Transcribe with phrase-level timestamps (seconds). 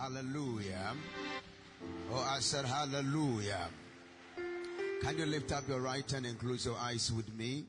[0.00, 0.94] Hallelujah.
[2.10, 3.68] Oh, I said hallelujah.
[5.02, 7.66] Can you lift up your right hand and close your eyes with me?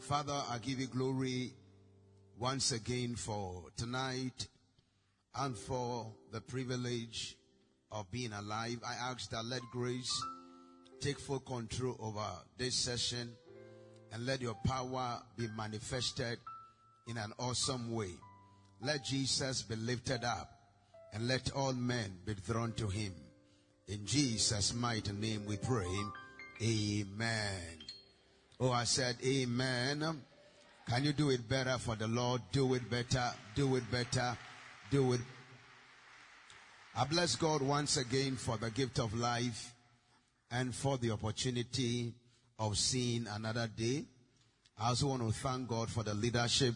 [0.00, 1.52] Father, I give you glory
[2.40, 4.48] once again for tonight
[5.36, 7.36] and for the privilege
[7.92, 8.80] of being alive.
[8.84, 10.20] I ask that let grace
[11.00, 12.26] take full control over
[12.58, 13.30] this session
[14.10, 16.38] and let your power be manifested
[17.06, 18.10] in an awesome way.
[18.80, 20.61] Let Jesus be lifted up
[21.12, 23.12] and let all men be drawn to him.
[23.88, 25.86] In Jesus' mighty name we pray.
[26.62, 27.78] Amen.
[28.60, 30.22] Oh, I said amen.
[30.88, 32.42] Can you do it better for the Lord?
[32.52, 33.32] Do it better.
[33.54, 34.36] Do it better.
[34.90, 35.20] Do it.
[36.94, 39.74] I bless God once again for the gift of life
[40.50, 42.12] and for the opportunity
[42.58, 44.04] of seeing another day.
[44.78, 46.74] I also want to thank God for the leadership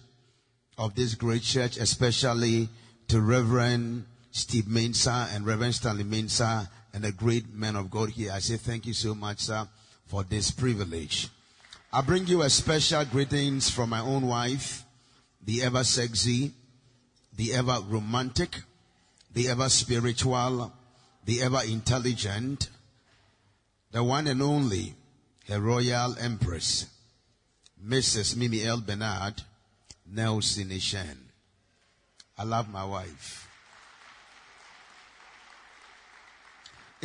[0.78, 2.68] of this great church, especially
[3.08, 8.33] to Reverend Steve Mensah and Reverend Stanley Mensah and the great men of God here.
[8.33, 9.66] I say thank you so much, sir,
[10.05, 11.28] for this privilege.
[11.91, 14.84] I bring you a special greetings from my own wife,
[15.42, 16.52] the ever sexy,
[17.34, 18.61] the ever romantic,
[19.33, 20.70] the ever spiritual,
[21.24, 22.68] the ever intelligent,
[23.91, 24.94] the one and only,
[25.48, 26.84] her royal empress,
[27.83, 28.36] Mrs.
[28.36, 28.83] Mimi L.
[28.83, 29.41] Bernard
[30.06, 31.30] Nelson Ishan.
[32.36, 33.45] I love my wife.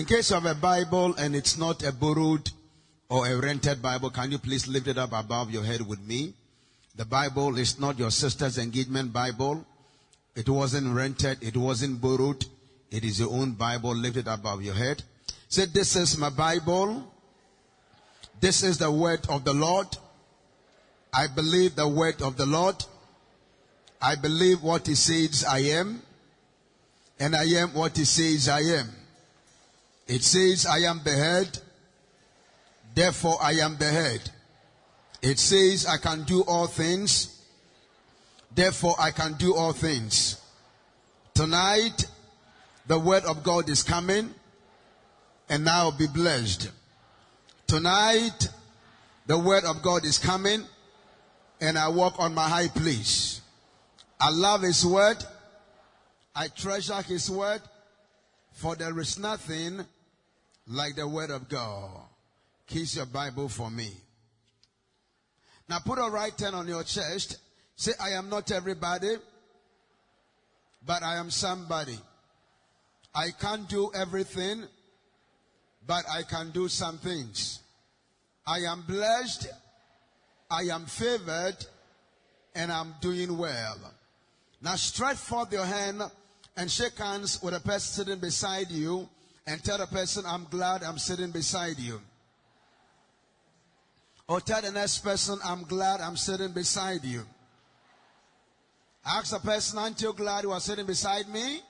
[0.01, 2.49] In case you have a Bible and it's not a borrowed
[3.07, 6.33] or a rented Bible, can you please lift it up above your head with me?
[6.95, 9.63] The Bible is not your sister's engagement Bible.
[10.35, 11.37] It wasn't rented.
[11.43, 12.43] It wasn't borrowed.
[12.89, 13.93] It is your own Bible.
[13.93, 15.03] Lift it above your head.
[15.49, 17.03] Say, this is my Bible.
[18.39, 19.85] This is the word of the Lord.
[21.13, 22.83] I believe the word of the Lord.
[24.01, 26.01] I believe what he says I am.
[27.19, 28.89] And I am what he says I am.
[30.11, 31.57] It says, I am the head,
[32.93, 34.19] therefore I am the head.
[35.21, 37.41] It says, I can do all things,
[38.53, 40.41] therefore I can do all things.
[41.33, 42.07] Tonight,
[42.87, 44.35] the word of God is coming,
[45.47, 46.69] and I'll be blessed.
[47.65, 48.49] Tonight,
[49.27, 50.65] the word of God is coming,
[51.61, 53.39] and I walk on my high place.
[54.19, 55.23] I love His word.
[56.35, 57.61] I treasure His word,
[58.51, 59.85] for there is nothing
[60.71, 61.89] like the word of God.
[62.65, 63.91] Kiss your Bible for me.
[65.67, 67.37] Now put a right hand on your chest.
[67.75, 69.15] Say, I am not everybody,
[70.85, 71.97] but I am somebody.
[73.13, 74.63] I can't do everything,
[75.85, 77.59] but I can do some things.
[78.47, 79.47] I am blessed,
[80.49, 81.57] I am favored,
[82.55, 83.77] and I'm doing well.
[84.61, 86.01] Now stretch forth your hand
[86.55, 89.09] and shake hands with a person sitting beside you
[89.47, 91.99] and tell the person, I'm glad I'm sitting beside you.
[94.27, 97.23] Or tell the next person, I'm glad I'm sitting beside you.
[99.05, 101.61] Ask the person, aren't you glad you are sitting beside me?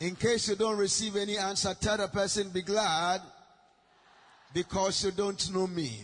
[0.00, 3.22] In case you don't receive any answer, tell the person, be glad
[4.52, 6.00] because you don't know me.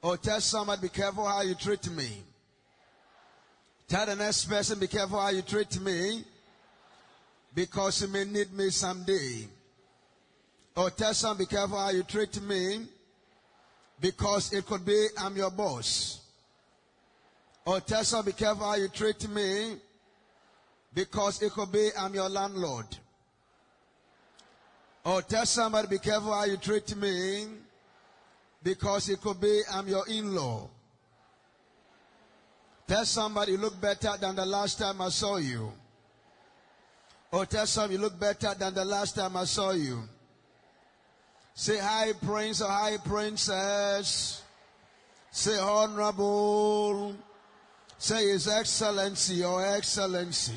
[0.00, 2.22] Or tell somebody, be careful how you treat me.
[3.88, 6.24] Tell the next person, be careful how you treat me
[7.54, 9.46] because you may need me someday.
[10.76, 12.86] Or tell some, be careful how you treat me
[14.00, 16.20] because it could be I'm your boss.
[17.64, 19.76] Or tell some, be careful how you treat me
[20.92, 22.86] because it could be I'm your landlord.
[25.04, 27.46] Or tell somebody, be careful how you treat me
[28.62, 30.68] because it could be I'm your in-law.
[32.86, 35.72] Tell somebody you look better than the last time I saw you.
[37.34, 40.04] Or tell some you look better than the last time I saw you.
[41.52, 44.40] Say hi, prince or hi, princess.
[45.32, 47.16] Say honorable.
[47.98, 50.54] Say his excellency or excellency.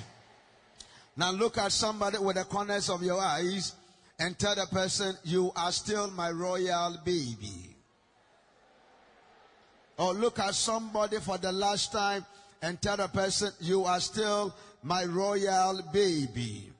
[1.16, 3.74] Now look at somebody with the corners of your eyes
[4.20, 7.76] and tell the person, you are still my royal baby.
[9.98, 12.24] Or look at somebody for the last time
[12.62, 14.54] and tell the person, you are still
[14.84, 16.72] my royal baby.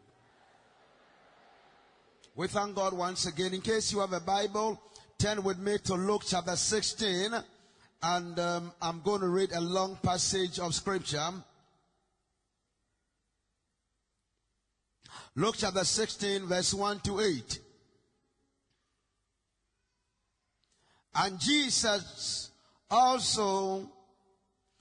[2.36, 3.54] We thank God once again.
[3.54, 4.80] In case you have a Bible,
[5.18, 7.34] turn with me to Luke chapter 16.
[8.04, 11.32] And um, I'm going to read a long passage of scripture.
[15.36, 17.60] Luke chapter 16, verse 1 to 8.
[21.16, 22.52] And Jesus
[22.90, 23.90] also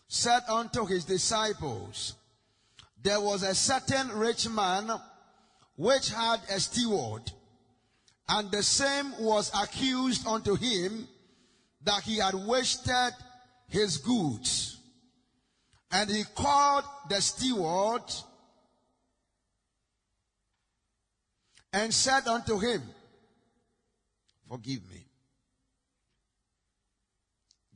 [0.09, 2.15] said unto his disciples,
[3.07, 4.91] there was a certain rich man
[5.77, 7.23] which had a steward,
[8.29, 11.07] and the same was accused unto him
[11.85, 13.13] that he had wasted
[13.69, 14.81] his goods.
[15.93, 18.03] And he called the steward
[21.73, 22.83] and said unto him,
[24.49, 25.07] Forgive me.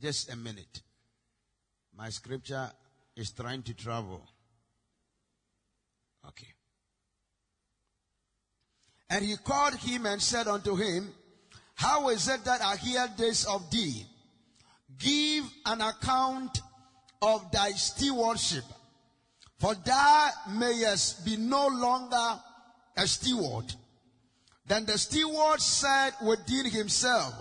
[0.03, 0.83] Just a minute.
[1.97, 2.69] My scripture
[3.15, 4.27] is trying to travel.
[6.27, 6.53] Okay.
[9.09, 11.13] And he called him and said unto him,
[11.75, 14.05] How is it that I hear this of thee?
[14.99, 16.61] Give an account
[17.23, 18.65] of thy stewardship,
[19.59, 22.41] for thou mayest be no longer
[22.97, 23.75] a steward.
[24.67, 27.35] Then the steward said within himself,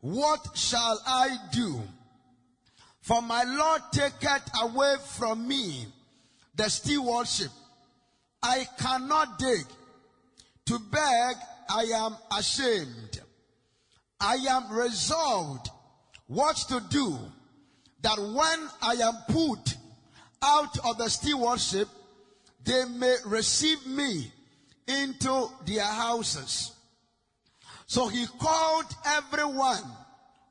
[0.00, 1.80] What shall I do?
[3.00, 5.86] For my Lord taketh away from me
[6.54, 7.50] the stewardship.
[8.42, 9.66] I cannot dig.
[10.66, 11.36] To beg,
[11.68, 13.20] I am ashamed.
[14.20, 15.68] I am resolved
[16.26, 17.18] what to do
[18.02, 19.76] that when I am put
[20.42, 21.88] out of the stewardship,
[22.64, 24.30] they may receive me
[24.86, 26.72] into their houses.
[27.86, 29.82] So he called every one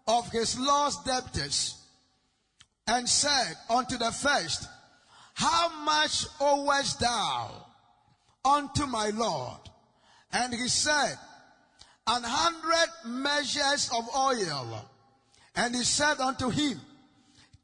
[0.08, 1.82] of his lost debtors
[2.88, 4.68] and said unto the first,
[5.34, 7.65] How much owest thou
[8.46, 9.60] unto my Lord?
[10.32, 11.18] And he said,
[12.08, 14.86] An hundred measures of oil.
[15.56, 16.80] And he said unto him,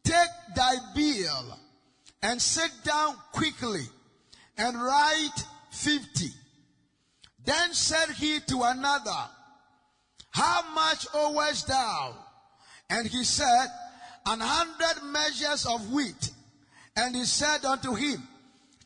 [0.04, 1.60] Take thy bill
[2.24, 3.84] and sit down quickly
[4.58, 6.30] and write fifty.
[7.46, 9.30] Then said he to another,
[10.32, 12.16] How much owest thou?
[12.90, 13.68] And he said,
[14.26, 16.32] An hundred measures of wheat.
[16.96, 18.22] And he said unto him,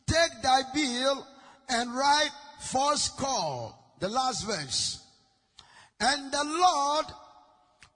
[0.06, 1.26] Take thy bill
[1.68, 2.30] and write
[2.60, 3.74] fourscore.
[3.98, 5.02] The last verse.
[6.00, 7.06] And the Lord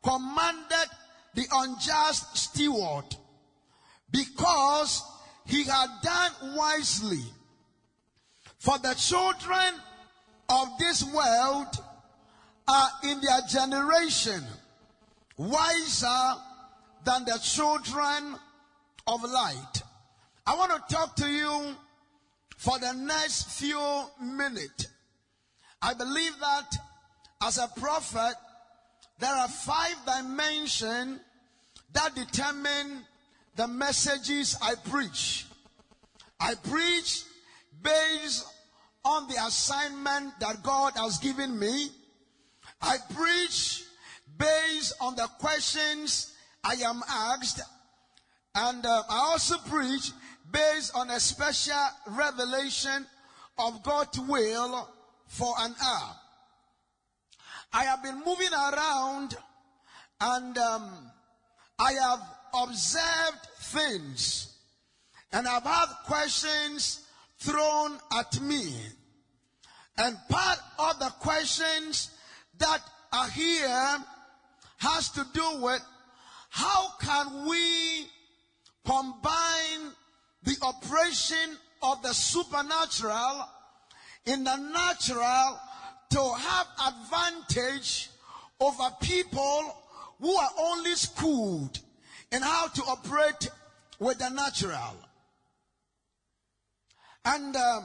[0.02, 0.88] commanded
[1.34, 3.04] the unjust steward
[4.10, 5.02] because
[5.46, 7.22] he had done wisely.
[8.58, 9.74] For the children
[10.48, 11.68] of this world
[12.68, 14.42] are in their generation
[15.36, 16.40] wiser
[17.04, 18.36] than the children
[19.06, 19.82] of light.
[20.46, 21.74] I want to talk to you
[22.60, 24.86] for the next few minutes.
[25.80, 26.76] I believe that
[27.42, 28.34] as a prophet,
[29.18, 31.20] there are five dimensions
[31.94, 33.06] that determine
[33.56, 35.46] the messages I preach.
[36.38, 37.22] I preach
[37.82, 38.46] based
[39.06, 41.88] on the assignment that God has given me.
[42.82, 43.84] I preach
[44.36, 47.62] based on the questions I am asked.
[48.54, 50.10] And uh, I also preach
[50.52, 51.74] based on a special
[52.08, 53.06] revelation
[53.58, 54.88] of God's will
[55.26, 56.16] for an hour.
[57.72, 59.36] I have been moving around
[60.20, 60.90] and um,
[61.78, 62.20] I have
[62.62, 64.56] observed things
[65.32, 67.06] and I've had questions
[67.38, 68.74] thrown at me.
[69.96, 72.10] And part of the questions
[72.58, 72.80] that
[73.12, 73.98] are here
[74.78, 75.82] has to do with
[76.50, 78.06] how can we
[78.84, 79.92] combine
[80.42, 83.48] the operation of the supernatural
[84.26, 85.60] in the natural
[86.10, 88.10] to have advantage
[88.60, 89.74] over people
[90.20, 91.78] who are only schooled
[92.32, 93.50] in how to operate
[93.98, 94.96] with the natural.
[97.24, 97.84] And um,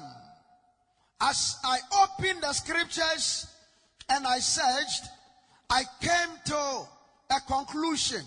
[1.22, 3.48] as I opened the scriptures
[4.10, 5.06] and I searched,
[5.70, 8.22] I came to a conclusion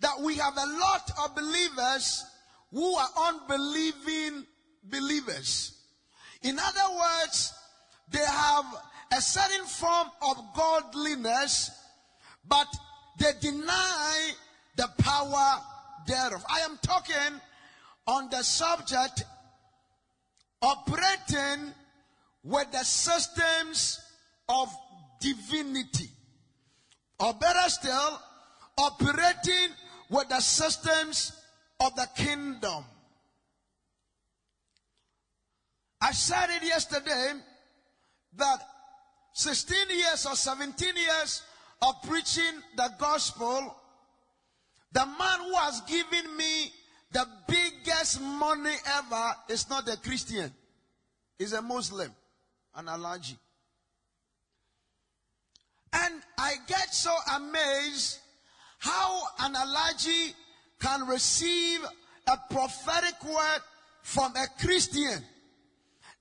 [0.00, 2.24] that we have a lot of believers
[2.72, 4.46] who are unbelieving
[4.84, 5.78] believers.
[6.42, 7.52] In other words,
[8.10, 8.64] they have
[9.12, 11.70] a certain form of godliness,
[12.48, 12.66] but
[13.18, 14.30] they deny
[14.76, 15.60] the power
[16.06, 16.44] thereof.
[16.48, 17.40] I am talking
[18.06, 19.24] on the subject
[20.62, 21.72] operating
[22.42, 24.00] with the systems
[24.48, 24.68] of
[25.20, 26.08] divinity.
[27.18, 28.20] Or better still,
[28.78, 29.74] operating
[30.08, 31.39] with the systems
[31.80, 32.84] of the kingdom.
[36.00, 37.32] I said it yesterday
[38.36, 38.58] that
[39.34, 41.42] 16 years or 17 years
[41.82, 43.74] of preaching the gospel,
[44.92, 46.72] the man who has given me
[47.12, 50.52] the biggest money ever is not a Christian.
[51.38, 52.10] He's a Muslim,
[52.76, 53.36] an Alhaji.
[55.92, 58.18] And I get so amazed
[58.78, 60.34] how an Alhaji
[60.80, 61.80] can receive
[62.26, 63.60] a prophetic word
[64.02, 65.24] from a Christian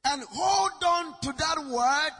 [0.06, 2.12] and hold on to that word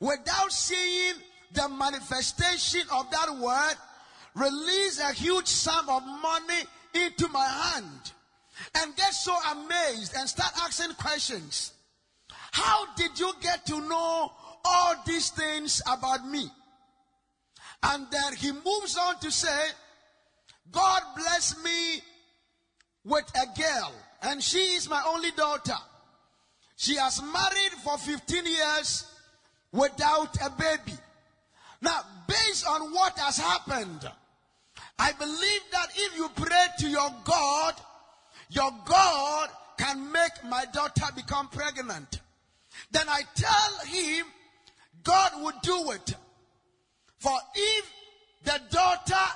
[0.00, 1.14] without seeing
[1.52, 3.74] the manifestation of that word,
[4.34, 6.62] release a huge sum of money
[6.94, 8.12] into my hand
[8.76, 11.72] and get so amazed and start asking questions.
[12.52, 14.32] How did you get to know
[14.64, 16.48] all these things about me?
[17.82, 19.68] And then he moves on to say,
[20.70, 22.02] God bless me
[23.04, 23.92] with a girl,
[24.22, 25.76] and she is my only daughter.
[26.76, 29.06] She has married for 15 years
[29.72, 30.98] without a baby.
[31.80, 34.08] Now, based on what has happened,
[34.98, 37.74] I believe that if you pray to your God,
[38.48, 42.20] your God can make my daughter become pregnant.
[42.90, 44.26] Then I tell him,
[45.02, 46.14] God would do it.
[47.18, 47.92] For if
[48.44, 49.26] the daughter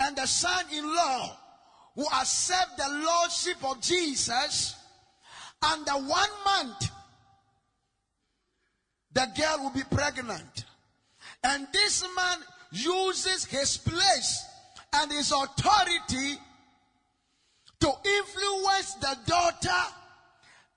[0.00, 1.38] and the son-in-law
[1.94, 4.76] who accept the lordship of Jesus
[5.62, 6.90] under one month,
[9.12, 10.64] the girl will be pregnant.
[11.42, 12.38] And this man
[12.72, 14.44] uses his place
[14.92, 16.34] and his authority
[17.80, 19.94] to influence the daughter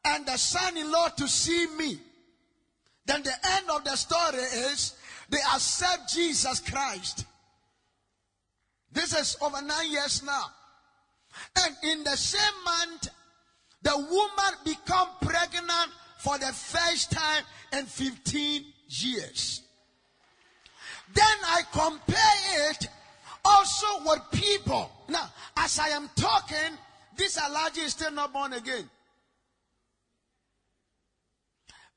[0.06, 2.00] and the son-in-law to see me.
[3.06, 4.96] Then the end of the story is
[5.30, 7.26] they accept Jesus Christ.
[8.92, 10.46] This is over nine years now.
[11.58, 13.10] And in the same month,
[13.82, 17.44] the woman become pregnant for the first time
[17.74, 19.62] in 15 years.
[21.14, 22.88] Then I compare it
[23.46, 24.92] also with people.
[25.08, 26.78] Now, as I am talking,
[27.16, 28.90] this Alhaji is still not born again.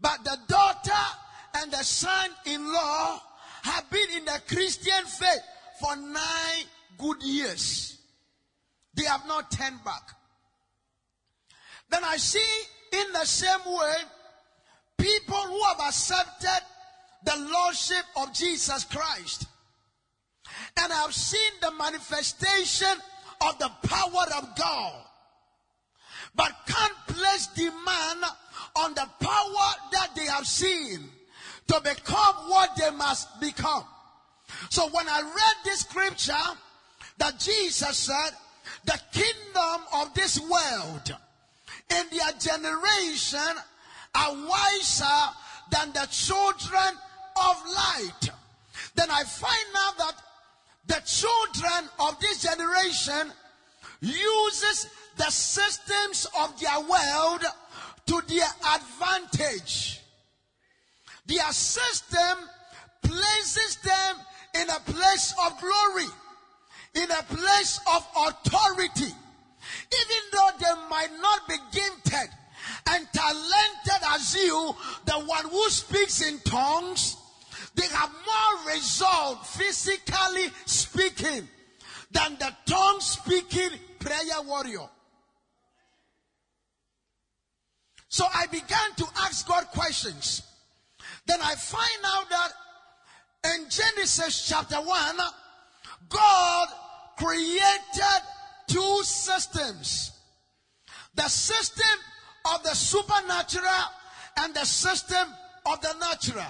[0.01, 1.05] But the daughter
[1.57, 3.21] and the son-in-law
[3.63, 5.43] have been in the Christian faith
[5.81, 6.65] for nine
[7.03, 7.99] good years.
[8.95, 10.03] They have not turned back.
[11.91, 13.95] Then I see in the same way
[14.97, 16.63] people who have accepted
[17.25, 19.47] the Lordship of Jesus Christ.
[20.81, 22.97] And I've seen the manifestation
[23.41, 24.95] of the power of God.
[26.35, 28.25] But can't place demand
[28.77, 31.01] on the power that they have seen
[31.69, 33.85] to become what they must become.
[34.71, 36.33] So when I read this scripture
[37.19, 38.31] that Jesus said,
[38.85, 41.17] the kingdom of this world
[41.91, 43.57] in their generation
[44.15, 45.31] are wiser
[45.71, 46.99] than the children
[47.37, 48.31] of light.
[48.95, 50.15] Then I find out that
[50.87, 53.33] the children of this generation
[54.01, 57.45] uses the systems of their world
[58.07, 60.01] to their advantage.
[61.27, 62.39] Their system
[63.03, 64.17] places them
[64.55, 66.09] in a place of glory,
[66.95, 72.31] in a place of authority, even though they might not be gifted
[72.91, 74.75] and talented as you,
[75.07, 77.17] the one who speaks in tongues,
[77.75, 81.49] they have more result physically speaking
[82.11, 84.89] than the tongue speaking prayer warrior.
[88.09, 90.43] So I began to ask God questions.
[91.25, 92.53] Then I find out that
[93.55, 95.17] in Genesis chapter 1,
[96.11, 96.69] God
[97.19, 98.23] created
[98.67, 100.13] two systems.
[101.15, 101.99] The system
[102.55, 103.85] of the supernatural
[104.39, 105.29] and the system
[105.67, 106.45] of the natural.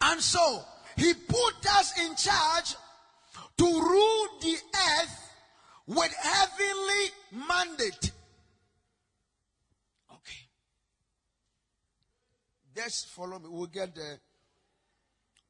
[0.00, 0.62] And so
[0.96, 2.74] he put us in charge
[3.58, 5.32] to rule the earth
[5.86, 8.12] with heavenly mandate.
[10.10, 10.46] Okay.
[12.74, 13.48] Just follow me.
[13.50, 14.20] We'll get there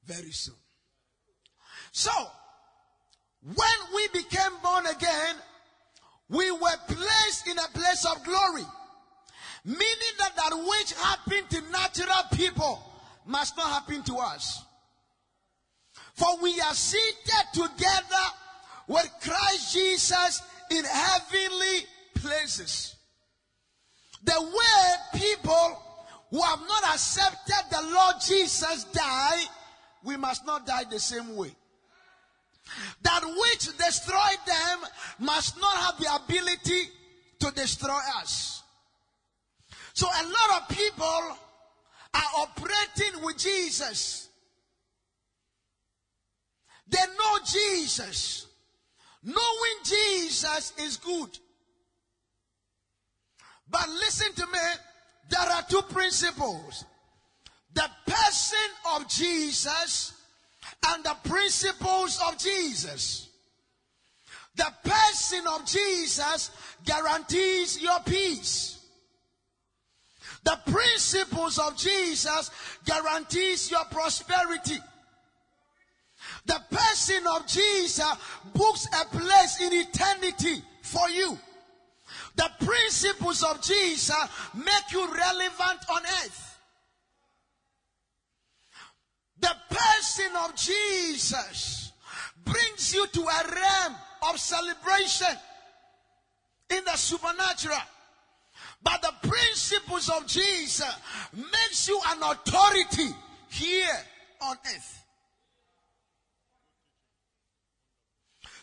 [0.05, 0.55] very soon.
[1.93, 2.11] So,
[3.43, 5.37] when we became born again,
[6.29, 8.65] we were placed in a place of glory.
[9.65, 12.83] Meaning that that which happened to natural people
[13.27, 14.65] must not happen to us.
[16.15, 18.27] For we are seated together
[18.87, 22.97] with Christ Jesus in heavenly places.
[24.23, 25.83] The way people
[26.31, 29.43] who have not accepted the Lord Jesus die,
[30.05, 31.55] we must not die the same way.
[33.03, 34.79] That which destroyed them
[35.21, 36.91] must not have the ability
[37.41, 38.63] to destroy us.
[39.95, 41.37] So a lot of people
[42.15, 44.29] are operating with Jesus.
[46.89, 48.47] They know Jesus.
[49.23, 51.39] Knowing Jesus is good.
[53.71, 54.59] But listen to me,
[55.29, 56.85] there are two principles.
[57.75, 58.59] The person
[58.95, 60.13] of Jesus
[60.87, 63.29] and the principles of Jesus.
[64.57, 66.51] The person of Jesus
[66.85, 68.79] guarantees your peace.
[70.45, 72.51] The principles of Jesus
[72.85, 74.79] guarantees your prosperity.
[76.47, 78.13] The person of Jesus
[78.55, 81.39] books a place in eternity for you.
[82.37, 84.17] The principles of Jesus
[84.55, 86.50] make you relevant on earth.
[89.41, 91.93] The person of Jesus
[92.45, 93.97] brings you to a realm
[94.31, 95.37] of celebration
[96.71, 97.77] in the supernatural.
[98.83, 100.91] But the principles of Jesus
[101.35, 103.15] makes you an authority
[103.51, 103.99] here
[104.43, 105.05] on earth.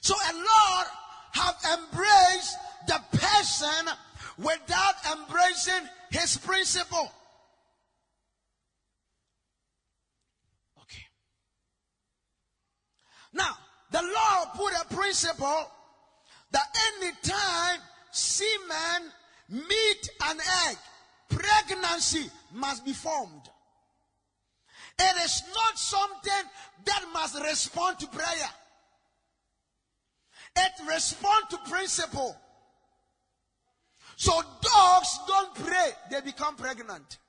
[0.01, 0.88] So a lot
[1.34, 2.57] have embraced
[2.88, 3.93] the person
[4.38, 7.12] without embracing his principle.
[10.81, 11.03] Okay.
[13.38, 13.56] Now,
[13.91, 15.72] the law put a principle
[16.51, 17.79] that anytime
[18.12, 19.12] semen
[19.50, 20.77] meet an egg,
[21.29, 23.50] pregnancy must be formed.
[25.00, 26.50] It is not something
[26.86, 28.50] that must respond to prayer.
[30.56, 32.36] It responds to principle.
[34.15, 37.20] So dogs don't pray, they become pregnant.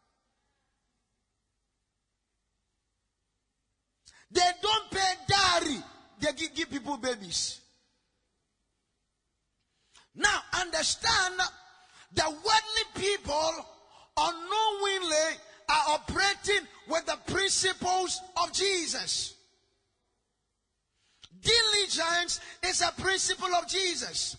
[4.31, 5.83] They don't pay dowry,
[6.21, 7.61] they give, give people babies.
[10.15, 11.35] Now understand
[12.13, 13.53] the worldly people
[14.17, 15.37] unknowingly
[15.69, 19.35] are operating with the principles of Jesus.
[21.41, 24.37] Diligence is a principle of Jesus.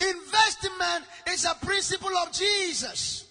[0.00, 3.23] Investment is a principle of Jesus.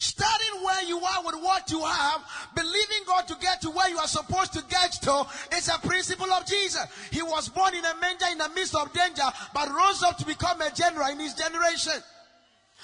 [0.00, 3.98] Starting where you are with what you have, believing God to get to where you
[3.98, 6.86] are supposed to get to, is a principle of Jesus.
[7.12, 10.24] He was born in a manger in the midst of danger, but rose up to
[10.24, 12.02] become a general in his generation.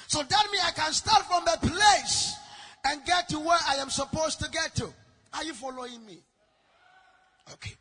[0.09, 2.35] So that means I can start from a place
[2.85, 4.93] and get to where I am supposed to get to.
[5.33, 6.19] Are you following me?
[7.51, 7.73] Okay.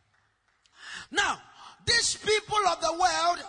[1.11, 1.39] Now,
[1.85, 3.43] these people of the world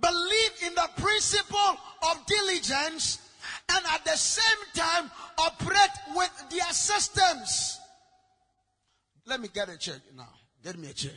[0.00, 1.76] believe in the principle
[2.08, 3.18] of diligence
[3.78, 7.78] and at the same time operate with their systems.
[9.26, 10.28] Let me get a chair now.
[10.64, 11.12] Get me a chair.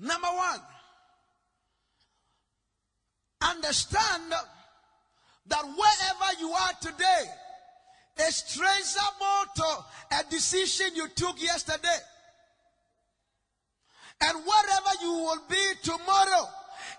[0.00, 0.60] Number one,
[3.42, 4.32] understand
[5.46, 7.24] that wherever you are today
[8.28, 11.98] is traceable to a decision you took yesterday.
[14.20, 16.48] And wherever you will be tomorrow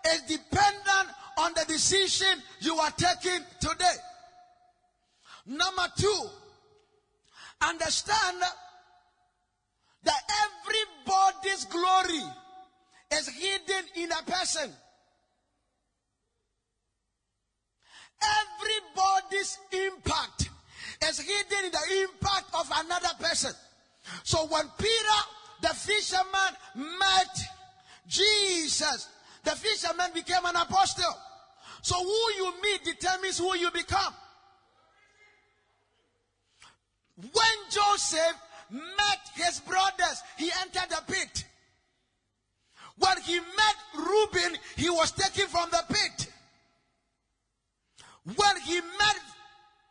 [0.08, 3.96] is dependent on the decision you are taking today.
[5.46, 6.26] Number two,
[7.62, 8.38] understand
[10.04, 12.24] that everybody's glory
[13.14, 14.72] is hidden in a person.
[18.22, 20.50] Everybody's impact
[21.06, 23.54] is hidden in the impact of another person.
[24.24, 25.20] So when Peter,
[25.62, 27.40] the fisherman, met
[28.08, 29.08] Jesus,
[29.50, 31.18] the fisherman became an apostle.
[31.82, 34.14] So who you meet determines who you become.
[37.18, 38.36] When Joseph
[38.70, 41.46] met his brothers, he entered the pit.
[42.98, 46.28] When he met Reuben, he was taken from the pit.
[48.36, 49.18] When he met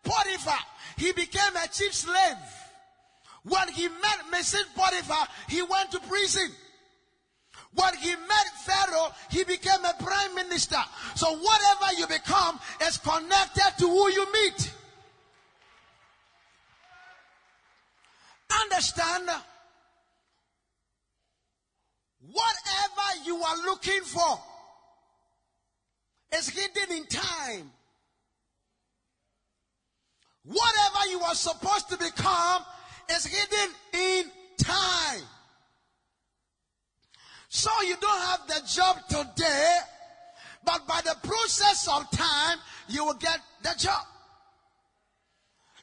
[0.05, 0.59] Potiphar,
[0.97, 2.37] he became a chief slave.
[3.43, 4.65] When he met Mrs.
[4.77, 6.51] Potiphar, he went to prison.
[7.79, 10.79] When he met Pharaoh, he became a prime minister.
[11.15, 14.73] So whatever you become is connected to who you meet.
[18.63, 19.31] Understand?
[22.33, 24.41] Whatever you are looking for
[26.37, 27.71] is hidden in time.
[30.43, 32.65] Whatever you are supposed to become
[33.11, 34.25] is hidden in
[34.59, 35.23] time.
[37.49, 39.77] So you don't have the job today,
[40.65, 42.59] but by the process of time,
[42.89, 44.05] you will get the job.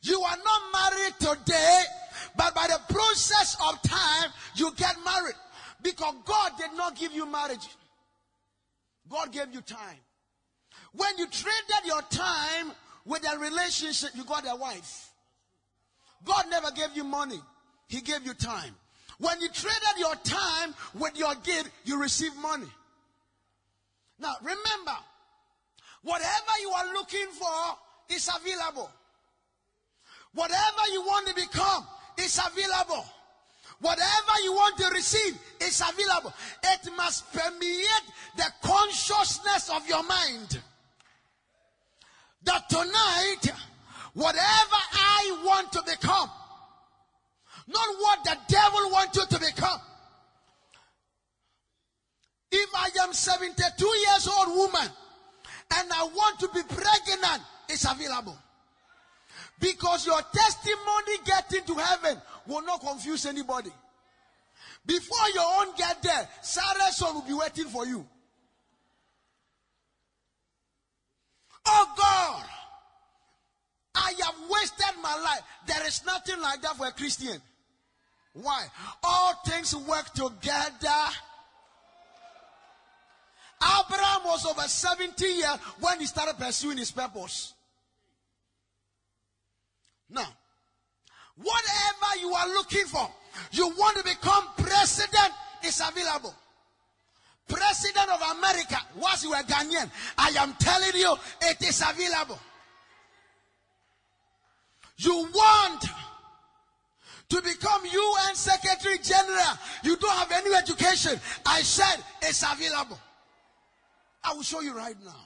[0.02, 1.82] You are not married today,
[2.38, 5.36] but by the process of time, you get married.
[5.82, 7.68] Because God did not give you marriage.
[9.10, 9.98] God gave you time.
[10.94, 12.72] When you traded your time
[13.06, 15.10] with a relationship, you got a wife.
[16.24, 17.40] God never gave you money.
[17.88, 18.76] He gave you time.
[19.20, 22.68] When you traded your time with your gift, you receive money.
[24.20, 24.98] Now remember,
[26.04, 28.90] whatever you are looking for is available.
[30.34, 33.06] Whatever you want to become is available.
[33.80, 36.34] Whatever you want to receive is available.
[36.64, 38.06] It must permeate
[38.38, 40.62] the consciousness of your mind.
[42.44, 43.54] That tonight,
[44.14, 46.30] whatever I want to become,
[47.68, 49.80] not what the devil wants you to become.
[52.52, 54.88] If I am 72 years old woman
[55.76, 58.38] and I want to be pregnant, it's available.
[59.60, 63.72] Because your testimony getting to heaven will not confuse anybody.
[64.86, 68.06] Before your own get there, Sarah's son will be waiting for you.
[71.66, 72.46] Oh God,
[73.96, 75.42] I have wasted my life.
[75.66, 77.42] There is nothing like that for a Christian.
[78.36, 78.66] Why?
[79.02, 81.06] All things work together.
[83.64, 87.54] Abraham was over 70 years when he started pursuing his purpose.
[90.10, 90.28] Now,
[91.38, 93.10] whatever you are looking for,
[93.52, 96.36] you want to become president, is available.
[97.48, 102.40] President of America, once you were Ghanaian, I am telling you, it is available.
[104.98, 105.86] You want
[107.30, 111.20] to become UN Secretary General, you don't have any education.
[111.46, 113.00] I said it's available.
[114.24, 115.26] I will show you right now.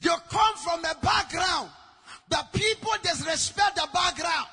[0.00, 1.70] You come from a background
[2.30, 4.46] that people disrespect the background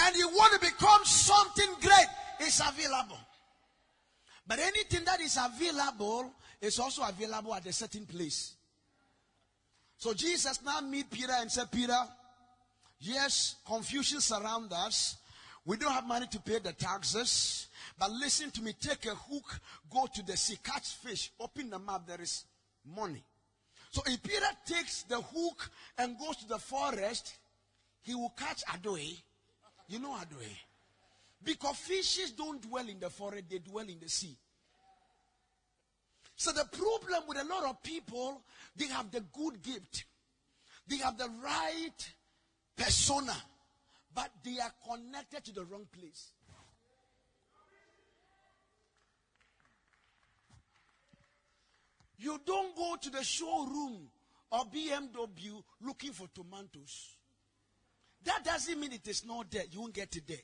[0.00, 2.06] and you want to become something great,
[2.40, 3.18] it's available.
[4.46, 8.54] But anything that is available is also available at a certain place.
[9.98, 11.98] So Jesus now meet Peter and said, Peter,
[13.00, 15.16] yes, confusion surrounds us.
[15.64, 17.68] We don't have money to pay the taxes.
[17.98, 19.60] But listen to me, take a hook,
[19.92, 22.44] go to the sea, catch fish, open the mouth, there is
[22.94, 23.22] money.
[23.90, 27.34] So if Peter takes the hook and goes to the forest,
[28.02, 29.20] he will catch adoe.
[29.88, 30.48] You know adoe?
[31.42, 34.36] Because fishes don't dwell in the forest, they dwell in the sea.
[36.36, 38.42] So the problem with a lot of people,
[38.76, 40.04] they have the good gift.
[40.86, 42.12] They have the right
[42.78, 43.36] persona,
[44.14, 46.30] but they are connected to the wrong place.
[52.18, 54.08] You don't go to the showroom
[54.50, 57.16] or BMW looking for tomatoes.
[58.24, 59.62] That doesn't mean it is not there.
[59.70, 60.36] You won't get it there.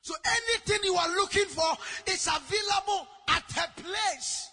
[0.00, 1.76] So anything you are looking for
[2.06, 4.48] is available at a place.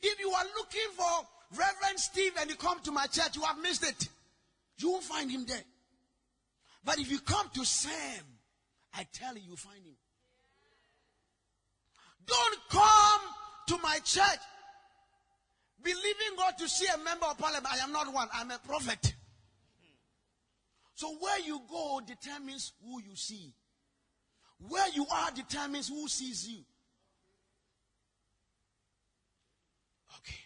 [0.00, 1.26] If you are looking for
[1.58, 4.08] Reverend Steve and you come to my church, you have missed it.
[4.78, 5.64] You won't find him there.
[6.84, 8.24] But if you come to Sam,
[8.94, 9.96] I tell you, you find him.
[12.26, 13.20] Don't come
[13.68, 14.40] to my church
[15.82, 17.66] believing God to see a member of parliament.
[17.72, 19.14] I am not one, I'm a prophet.
[20.94, 23.54] So where you go determines who you see.
[24.68, 26.58] Where you are determines who sees you.
[30.18, 30.42] Okay.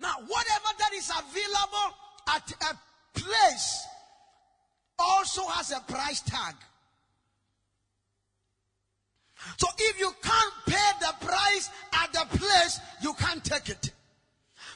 [0.00, 1.94] Now, whatever that is available
[2.34, 2.78] at a
[3.22, 3.86] place
[4.98, 6.54] also has a price tag.
[9.56, 13.92] So if you can't pay the price at the place, you can't take it.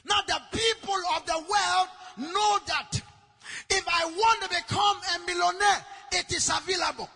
[0.05, 1.87] Now the people of the world
[2.33, 3.01] know that
[3.69, 7.09] if I want to become a millionaire, it is available.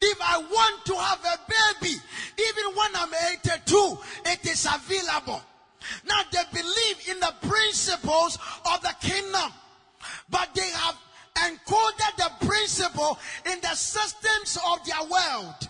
[0.00, 1.96] If I want to have a baby,
[2.38, 5.40] even when I'm 82, it is available.
[6.06, 8.38] Now they believe in the principles
[8.72, 9.52] of the kingdom,
[10.30, 10.96] but they have
[11.36, 13.18] encoded the principle
[13.52, 15.68] in the systems of their world.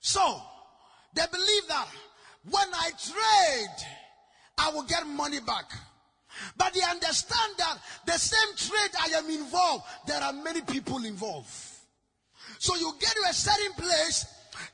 [0.00, 0.42] So,
[1.14, 1.88] they believe that
[2.50, 3.86] when I trade,
[4.58, 5.72] I will get money back.
[6.56, 11.50] But they understand that the same trade I am involved, there are many people involved.
[12.58, 14.26] So you get to a certain place,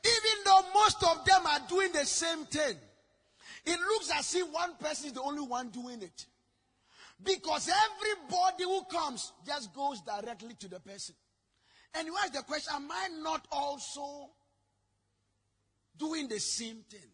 [0.05, 2.77] even though most of them are doing the same thing,
[3.65, 6.27] it looks as if one person is the only one doing it.
[7.23, 11.15] Because everybody who comes just goes directly to the person.
[11.95, 14.31] And you ask the question, am I not also
[15.99, 17.11] doing the same thing.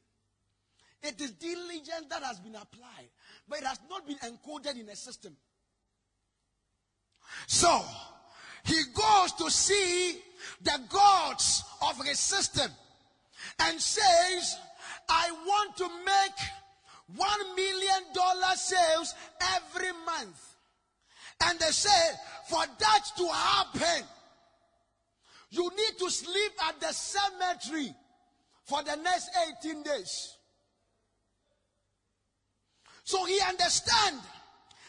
[1.03, 3.11] It is diligence that has been applied,
[3.49, 5.37] but it has not been encoded in a system.
[7.47, 7.83] So,
[8.65, 10.19] he goes to see
[10.63, 12.71] the gods of his system
[13.61, 14.57] and says,
[15.09, 16.39] I want to make
[17.17, 19.15] one million dollar sales
[19.57, 20.57] every month.
[21.45, 21.91] And they say,
[22.49, 24.07] for that to happen,
[25.51, 27.95] you need to sleep at the cemetery
[28.65, 29.31] for the next
[29.65, 30.37] 18 days.
[33.05, 34.21] So he understand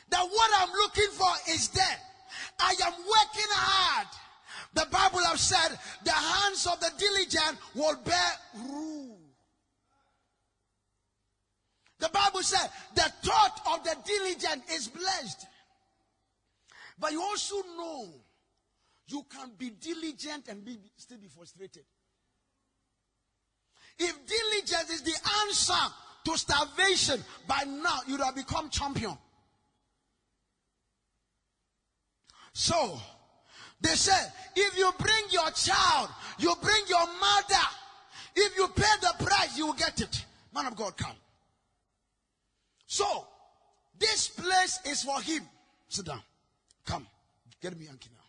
[0.09, 1.99] that what I'm looking for is there.
[2.59, 4.07] I am working hard
[4.75, 8.31] The Bible have said the hands of the diligent will bear
[8.69, 9.14] rule.
[11.99, 15.47] The Bible said the thought of the diligent is blessed.
[16.99, 18.07] But you also know
[19.07, 21.83] you can be diligent and be, still be frustrated.
[23.97, 25.93] If diligence is the answer
[26.25, 29.17] to starvation, by now you have become champion.
[32.53, 32.99] So,
[33.81, 37.65] they said, if you bring your child, you bring your mother,
[38.35, 40.25] if you pay the price, you will get it.
[40.53, 41.15] Man of God, come.
[42.87, 43.27] So,
[43.97, 45.43] this place is for him.
[45.87, 46.21] Sit down.
[46.85, 47.07] Come.
[47.61, 48.23] Get me Yankee now.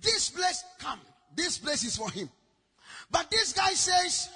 [0.00, 1.00] This place, come.
[1.34, 2.30] This place is for him.
[3.10, 4.30] But this guy says,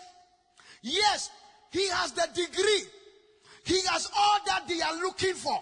[0.83, 1.31] yes,
[1.71, 2.83] he has the degree.
[3.65, 5.59] He has all that they are looking for.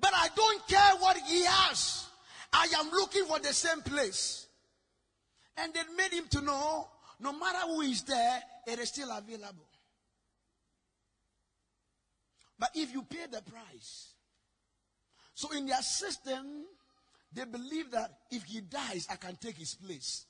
[0.00, 2.06] But I don't care what he has.
[2.52, 4.46] I am looking for the same place.
[5.56, 6.88] And they made him to know
[7.20, 9.66] no matter who is there, it is still available.
[12.58, 14.14] But if you pay the price,
[15.34, 16.64] so in their system,
[17.32, 20.26] they believe that if he dies, I can take his place.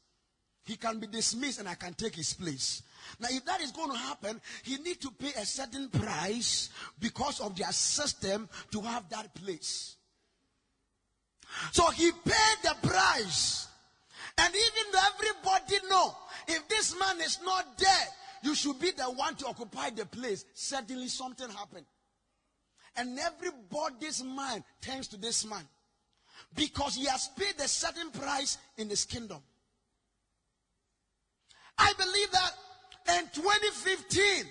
[0.64, 2.82] He can be dismissed and I can take his place.
[3.20, 7.40] Now, if that is going to happen, he need to pay a certain price because
[7.40, 9.96] of their system to have that place.
[11.72, 13.68] So he paid the price.
[14.38, 16.16] And even everybody know,
[16.48, 18.08] if this man is not dead,
[18.42, 20.46] you should be the one to occupy the place.
[20.54, 21.84] Suddenly something happened.
[22.96, 25.66] And everybody's mind turns to this man.
[26.54, 29.38] Because he has paid a certain price in his kingdom.
[31.76, 32.50] I believe that
[33.18, 34.44] in 2015,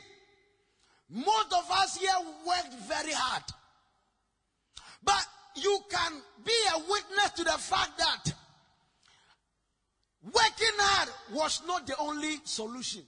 [1.09, 2.09] most of us here
[2.45, 3.43] worked very hard.
[5.03, 5.25] But
[5.55, 8.33] you can be a witness to the fact that
[10.23, 13.03] working hard was not the only solution.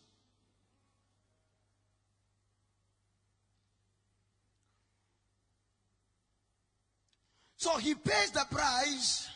[7.65, 9.27] So he pays the price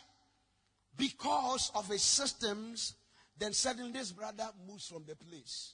[0.96, 2.94] because of his systems.
[3.36, 5.74] Then suddenly this brother moves from the place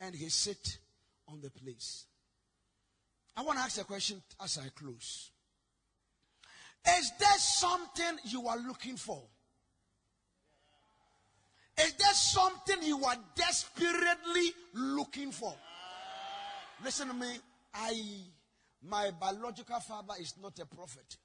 [0.00, 0.78] and he sit
[1.28, 2.06] on the place.
[3.36, 5.30] I want to ask a question as I close.
[6.98, 9.22] Is there something you are looking for?
[11.78, 15.54] Is there something you are desperately looking for?
[16.84, 17.38] Listen to me.
[17.72, 17.94] I,
[18.84, 21.16] my biological father is not a prophet.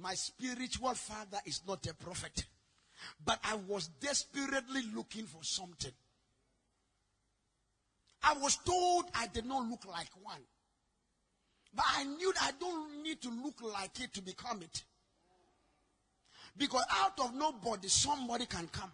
[0.00, 2.44] My spiritual father is not a prophet.
[3.24, 5.92] But I was desperately looking for something.
[8.22, 10.42] I was told I did not look like one.
[11.74, 14.84] But I knew I don't need to look like it to become it.
[16.56, 18.92] Because out of nobody, somebody can come.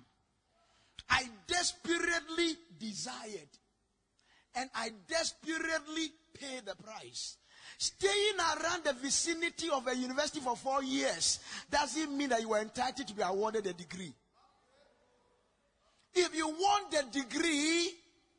[1.08, 3.48] I desperately desired.
[4.54, 7.36] And I desperately paid the price.
[7.78, 12.60] Staying around the vicinity of a university for four years doesn't mean that you are
[12.60, 14.14] entitled to be awarded a degree.
[16.14, 17.90] If you want the degree,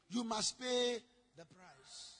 [0.10, 0.98] you must pay
[1.38, 2.16] the price.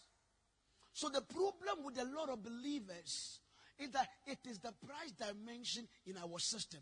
[0.94, 3.40] So the problem with a lot of believers
[3.80, 6.80] is that it is the price dimension in our system.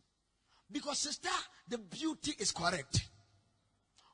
[0.71, 1.29] Because sister,
[1.69, 3.07] the beauty is correct.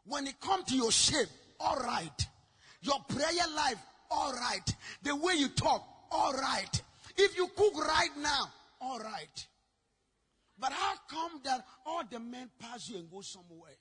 [0.06, 2.28] When it comes to your shape, all right.
[2.82, 3.78] Your prayer life,
[4.10, 4.76] all right.
[5.04, 6.82] The way you talk, all right.
[7.18, 9.48] If you cook right now, all right.
[10.60, 13.72] But how come that all the men pass you and go somewhere?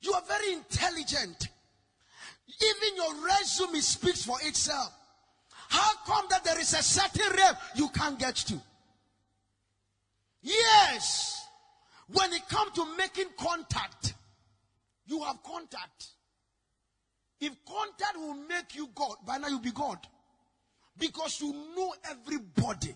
[0.00, 1.48] You are very intelligent.
[2.48, 4.92] Even your resume speaks for itself.
[5.68, 8.60] How come that there is a certain realm you can't get to?
[10.42, 11.44] Yes.
[12.08, 14.14] When it comes to making contact,
[15.06, 16.15] you have contact.
[17.40, 19.98] If contact will make you God, by now you'll be God.
[20.98, 22.94] Because you know everybody.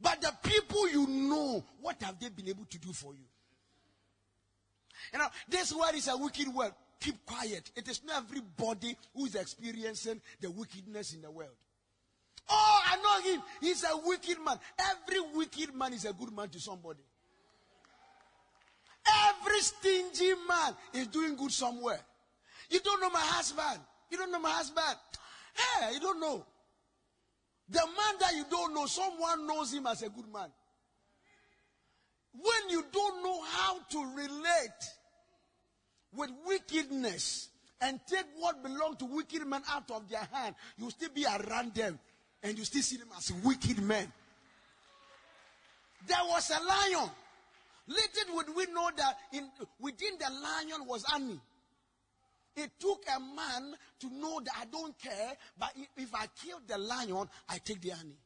[0.00, 3.24] But the people you know, what have they been able to do for you?
[5.12, 6.72] You know, this word is a wicked word.
[7.00, 7.70] Keep quiet.
[7.74, 11.56] It is not everybody who is experiencing the wickedness in the world.
[12.48, 13.42] Oh, I know him.
[13.60, 14.58] He's a wicked man.
[14.78, 17.00] Every wicked man is a good man to somebody.
[19.28, 22.00] Every stingy man is doing good somewhere.
[22.70, 23.80] You don't know my husband.
[24.10, 24.96] You don't know my husband.
[25.54, 26.46] Hey, you don't know.
[27.68, 30.48] The man that you don't know, someone knows him as a good man.
[32.32, 34.82] When you don't know how to relate
[36.14, 37.48] with wickedness
[37.80, 41.74] and take what belongs to wicked men out of their hand, you still be around
[41.74, 41.98] them
[42.42, 44.12] and you still see them as wicked men.
[46.06, 47.10] There was a lion.
[47.86, 49.48] Little would we know that in,
[49.80, 51.40] within the lion was Annie.
[52.60, 56.76] It took a man to know that I don't care, but if I kill the
[56.78, 58.18] lion, I take the honey.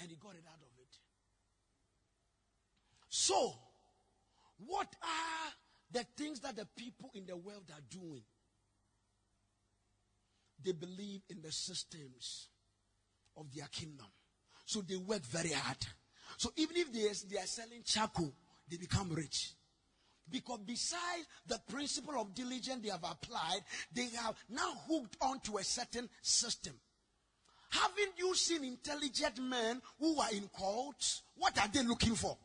[0.00, 0.96] And he got it out of it.
[3.08, 3.54] So,
[4.66, 5.52] what are
[5.90, 8.22] the things that the people in the world are doing?
[10.64, 12.48] They believe in the systems
[13.36, 14.06] of their kingdom.
[14.64, 15.78] So they work very hard.
[16.36, 18.32] So even if they, are selling charcoal,
[18.68, 19.52] they become rich.
[20.30, 23.60] Because besides the principle of diligence they have applied,
[23.92, 26.74] they have now hooked onto a certain system.
[27.70, 31.22] Haven't you seen intelligent men who are in cults?
[31.36, 32.36] What are they looking for?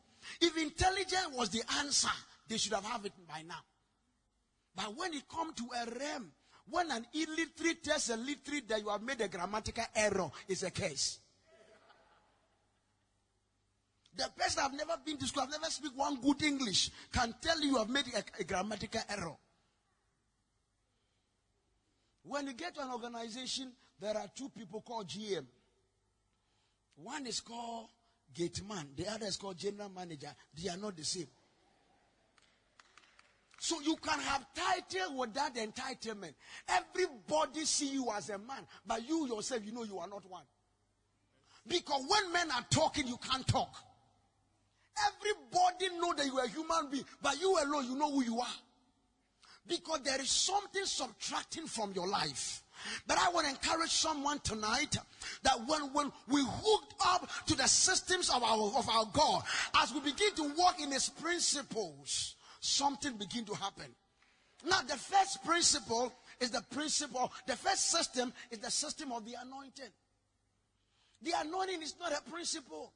[0.42, 2.10] If intelligence was the answer,
[2.48, 3.64] they should have have it by now.
[4.76, 6.32] But when it comes to a realm,
[6.70, 10.72] when an illiterate tells a literate that you have made a grammatical error, it's a
[10.72, 11.20] case.
[14.16, 17.60] The person I've never been to school, I've never speak one good English, can tell
[17.62, 19.36] you have made a, a grammatical error.
[22.24, 25.46] When you get to an organization, there are two people called GM.
[26.96, 27.88] One is called
[28.34, 30.30] gate man, the other is called general manager.
[30.62, 31.28] They are not the same.
[33.60, 36.34] So you can have title without entitlement.
[36.68, 40.44] Everybody see you as a man, but you yourself, you know you are not one.
[41.66, 43.74] Because when men are talking, you can't talk.
[45.08, 48.40] Everybody know that you are a human being, but you alone, you know who you
[48.40, 48.56] are.
[49.68, 52.64] Because there is something subtracting from your life.
[53.08, 54.98] But I want to encourage someone tonight
[55.44, 59.44] that when, when we hooked up to the systems of our, of our God,
[59.82, 63.86] as we begin to walk in His principles, something begin to happen.
[64.66, 69.36] Now, the first principle is the principle, the first system is the system of the
[69.42, 69.92] anointing.
[71.22, 72.92] The anointing is not a principle.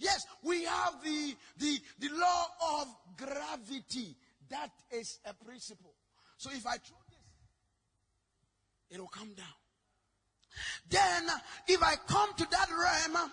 [0.00, 2.46] Yes, we have the, the, the law
[2.80, 4.16] of gravity.
[4.48, 5.92] That is a principle.
[6.38, 7.18] So if I throw this,
[8.90, 9.46] it will come down.
[10.88, 11.28] Then,
[11.68, 13.30] if I come to that realm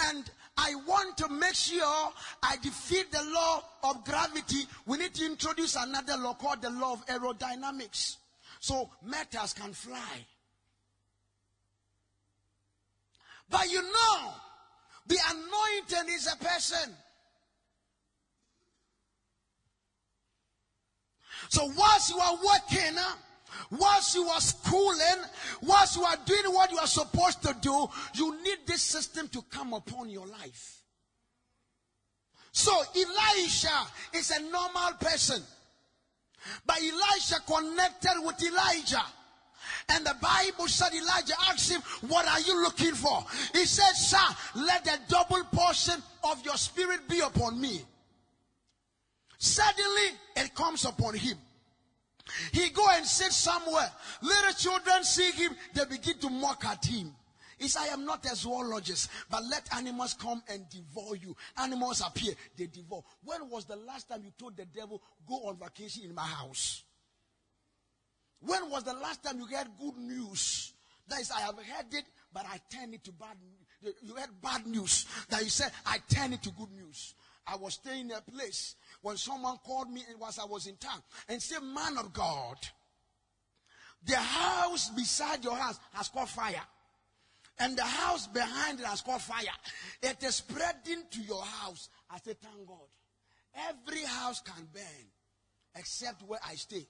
[0.00, 5.24] and I want to make sure I defeat the law of gravity, we need to
[5.24, 8.18] introduce another law called the law of aerodynamics.
[8.60, 10.26] So matters can fly.
[13.48, 14.34] But you know,
[15.06, 16.94] the anointing is a person.
[21.48, 22.96] So whilst you are working,
[23.72, 25.24] whilst you are schooling,
[25.62, 29.42] whilst you are doing what you are supposed to do, you need this system to
[29.50, 30.78] come upon your life.
[32.52, 35.42] So Elisha is a normal person.
[36.66, 39.04] But Elisha connected with Elijah.
[39.88, 43.24] And the Bible said Elijah asked him, What are you looking for?
[43.52, 47.82] He said, Sir, let the double portion of your spirit be upon me.
[49.38, 51.36] Suddenly it comes upon him.
[52.52, 53.90] He go and sit somewhere.
[54.22, 57.14] Little children see him, they begin to mock at him.
[57.58, 61.36] He said, I am not a zoologist, but let animals come and devour you.
[61.58, 63.02] Animals appear, they devour.
[63.24, 66.82] When was the last time you told the devil, go on vacation in my house?
[68.44, 70.72] When was the last time you heard good news?
[71.08, 73.36] That is, I have heard it, but I turn it to bad.
[74.02, 75.06] You heard bad news.
[75.28, 77.14] That you said, I turn it to good news.
[77.46, 81.02] I was staying in a place when someone called me was I was in town
[81.28, 82.56] and said, Man of God,
[84.04, 86.62] the house beside your house has caught fire.
[87.58, 89.44] And the house behind it has caught fire.
[90.02, 91.88] It is spreading to your house.
[92.10, 92.78] I said, Thank God.
[93.68, 95.06] Every house can burn
[95.76, 96.86] except where I stay.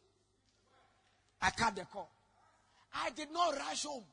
[1.42, 2.10] I cut the call.
[2.94, 4.04] I did not rush home.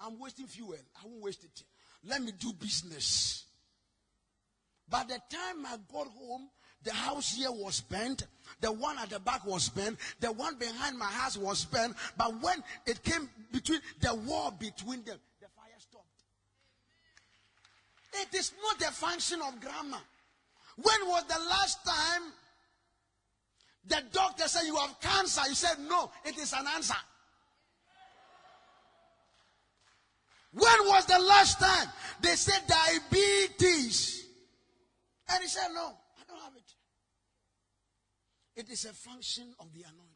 [0.00, 0.74] I'm wasting fuel.
[0.96, 1.62] I won't waste it.
[2.04, 3.44] Let me do business.
[4.88, 6.48] By the time I got home,
[6.84, 8.26] the house here was burnt.
[8.60, 9.98] The one at the back was burnt.
[10.20, 11.94] The one behind my house was burnt.
[12.16, 16.06] But when it came between the wall between them, the fire stopped.
[18.14, 20.00] It is not the function of grammar.
[20.76, 22.32] When was the last time
[23.88, 25.42] the doctor said you have cancer.
[25.48, 26.94] You said no, it is an answer.
[30.52, 31.88] When was the last time
[32.20, 34.26] they said diabetes?
[35.30, 36.74] And he said, No, I don't have it.
[38.60, 40.14] It is a function of the anointing.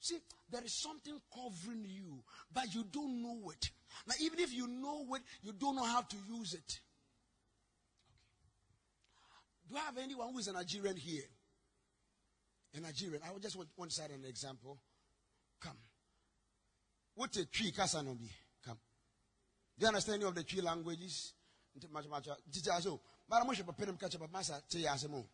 [0.00, 0.18] See,
[0.50, 3.70] there is something covering you, but you don't know it.
[4.06, 6.80] Now, even if you know it, you don't know how to use it.
[9.20, 9.68] Okay.
[9.68, 11.24] Do I have anyone who is a Nigerian here?
[12.74, 13.20] In Nigeria.
[13.26, 14.78] I would just want, to cite an example.
[15.60, 15.76] Come.
[17.14, 18.30] What a tree kasanobi.
[18.64, 18.78] Come.
[19.78, 21.34] Do you understand any of the three languages?
[22.80, 25.26] So, bara mo hwɛ papa nim ka kyɛ papa sa te yɛ asɛm o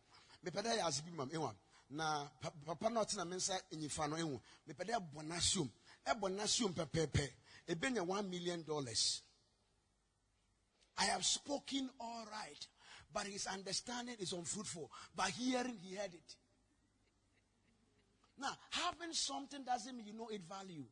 [0.45, 1.53] mepɛ dɛ yɛ ase bi mam ewa
[1.89, 5.69] na pa- papa no ɔtena me nsa nyifa no ehu mepɛ dɛ ɛbɔ n'asiom
[6.05, 7.33] ɛbɔ n'asiom pɛpɛɛpɛ
[7.67, 9.21] ebenya one million dollars
[10.97, 12.67] I have spoken all right,
[13.13, 14.91] but his understanding is unfruitful.
[15.15, 16.35] By hearing, he heard it.
[18.39, 20.85] Now, having something doesn't mean you know its value.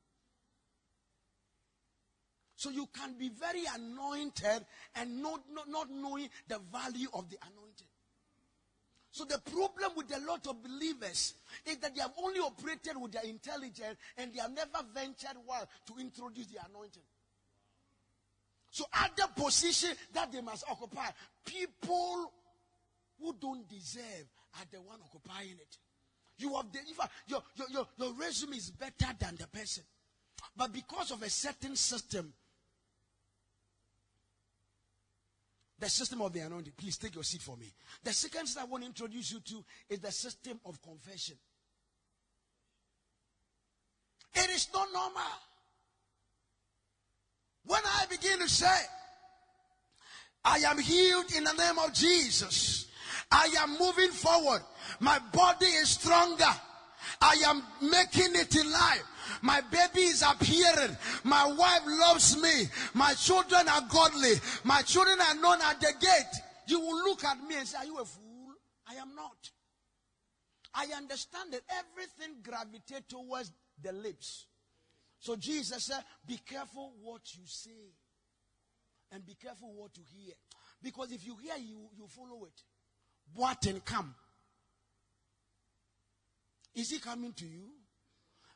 [2.55, 7.37] So you can be very anointed and not, not, not knowing the value of the
[7.41, 7.87] anointing.
[9.11, 11.35] So the problem with a lot of believers
[11.65, 15.67] is that they have only operated with their intelligence and they have never ventured well
[15.87, 17.03] to introduce the anointing.
[18.71, 21.09] So at the position that they must occupy,
[21.45, 22.31] people
[23.19, 24.25] who don't deserve
[24.55, 25.77] are the one occupying it.
[26.37, 26.79] You have the,
[27.27, 29.83] your, your, your, your resume is better than the person.
[30.55, 32.33] But because of a certain system,
[35.79, 37.71] the system of the anointing, please take your seat for me.
[38.03, 41.35] The second thing I want to introduce you to is the system of confession.
[44.33, 45.21] It is not normal.
[47.65, 48.77] When I begin to say,
[50.43, 52.86] I am healed in the name of Jesus.
[53.31, 54.61] I am moving forward.
[54.99, 56.45] My body is stronger.
[57.21, 59.03] I am making it in life.
[59.41, 60.95] My baby is appearing.
[61.23, 62.67] My wife loves me.
[62.93, 64.33] My children are godly.
[64.63, 66.41] My children are known at the gate.
[66.67, 68.53] You will look at me and say, Are you a fool?
[68.87, 69.51] I am not.
[70.73, 73.51] I understand that everything gravitates towards
[73.81, 74.47] the lips.
[75.19, 77.93] So Jesus said, Be careful what you say
[79.11, 80.33] and be careful what you hear.
[80.81, 82.61] Because if you hear, you, you follow it.
[83.35, 84.15] What and come.
[86.75, 87.69] Is he coming to you?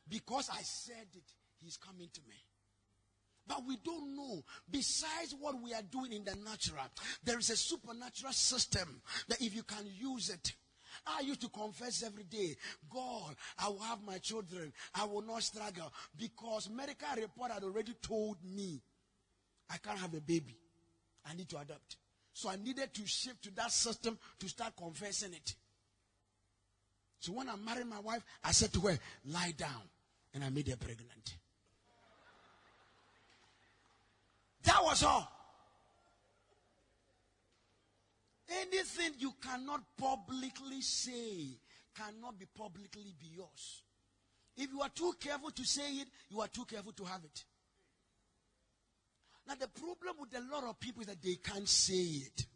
[0.08, 2.36] Because I said it, he's coming to me.
[3.46, 4.44] But we don't know.
[4.70, 6.86] Besides what we are doing in the natural,
[7.24, 10.52] there is a supernatural system that if you can use it,
[11.06, 12.54] I used to confess every day,
[12.92, 14.72] God, I will have my children.
[14.94, 18.80] I will not struggle because medical report had already told me
[19.70, 20.56] I can't have a baby.
[21.28, 21.96] I need to adopt.
[22.32, 25.54] So I needed to shift to that system to start confessing it.
[27.20, 29.82] So when I married my wife, I said to her, lie down.
[30.34, 31.36] And I made her pregnant.
[34.64, 35.30] That was all.
[38.60, 41.58] Anything you cannot publicly say
[41.94, 43.82] cannot be publicly be yours.
[44.56, 47.44] If you are too careful to say it, you are too careful to have it.
[49.60, 52.46] The problem with a lot of people is that they can't say it.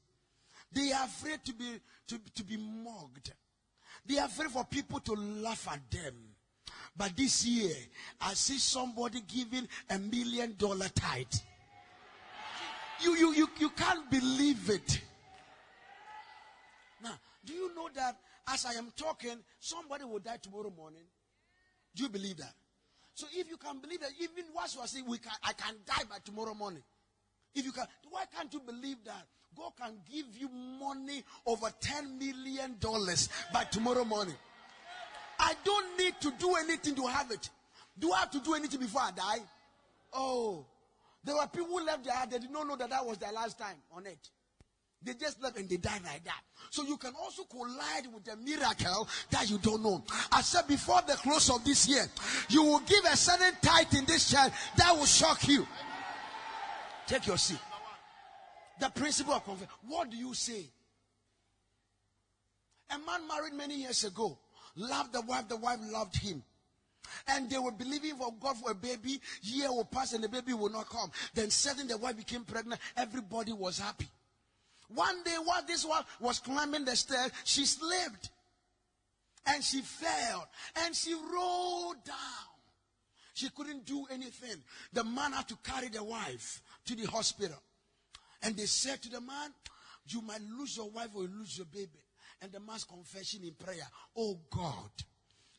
[0.72, 3.32] They are afraid to be, to, to be mocked.
[4.04, 6.14] They are afraid for people to laugh at them.
[6.96, 7.74] But this year,
[8.20, 11.26] I see somebody giving a million dollar tithe.
[13.02, 15.00] You, you, you, you can't believe it.
[17.02, 18.16] Now, do you know that
[18.48, 21.04] as I am talking, somebody will die tomorrow morning?
[21.94, 22.54] Do you believe that?
[23.16, 25.74] So if you can believe that, even once you are saying, we can, I can
[25.86, 26.82] die by tomorrow morning.
[27.54, 29.26] If you can, why can't you believe that?
[29.56, 32.76] God can give you money over $10 million
[33.54, 34.34] by tomorrow morning.
[35.38, 37.48] I don't need to do anything to have it.
[37.98, 39.38] Do I have to do anything before I die?
[40.12, 40.66] Oh,
[41.24, 43.32] there were people who left their heart, they did not know that that was their
[43.32, 44.28] last time on it.
[45.02, 46.40] They just left and they died like that.
[46.70, 50.02] So you can also collide with a miracle that you don't know.
[50.32, 52.06] I said before the close of this year,
[52.48, 55.66] you will give a certain tithe in this church that will shock you.
[57.06, 57.60] Take your seat.
[58.80, 59.72] The principle of confession.
[59.86, 60.66] What do you say?
[62.90, 64.38] A man married many years ago,
[64.76, 66.42] loved the wife, the wife loved him.
[67.28, 69.20] And they were believing for God for a baby.
[69.42, 71.10] Year will pass and the baby will not come.
[71.34, 72.80] Then suddenly the wife became pregnant.
[72.96, 74.08] Everybody was happy.
[74.88, 78.30] One day while this one was climbing the stairs, she slipped.
[79.46, 80.48] And she fell.
[80.84, 82.16] And she rolled down.
[83.34, 84.62] She couldn't do anything.
[84.92, 87.62] The man had to carry the wife to the hospital.
[88.42, 89.50] And they said to the man,
[90.08, 92.02] You might lose your wife or you lose your baby.
[92.40, 94.90] And the man's confession in prayer, Oh God,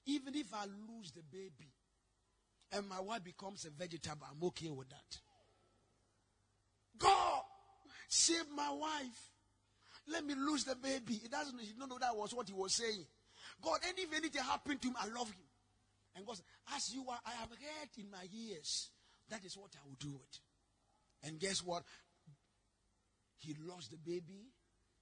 [0.05, 1.71] even if I lose the baby
[2.71, 5.19] and my wife becomes a vegetable, I'm okay with that.
[6.97, 7.43] God,
[8.08, 9.32] save my wife.
[10.08, 11.16] Let me lose the baby.
[11.16, 13.05] He doesn't he don't know that was what he was saying.
[13.62, 15.43] God, and if anything happened to him, I love him.
[16.16, 16.45] And God said,
[16.76, 18.89] As you are, I have heard in my ears.
[19.30, 20.39] That is what I will do it.
[21.28, 21.84] And guess what?
[23.38, 24.49] He lost the baby.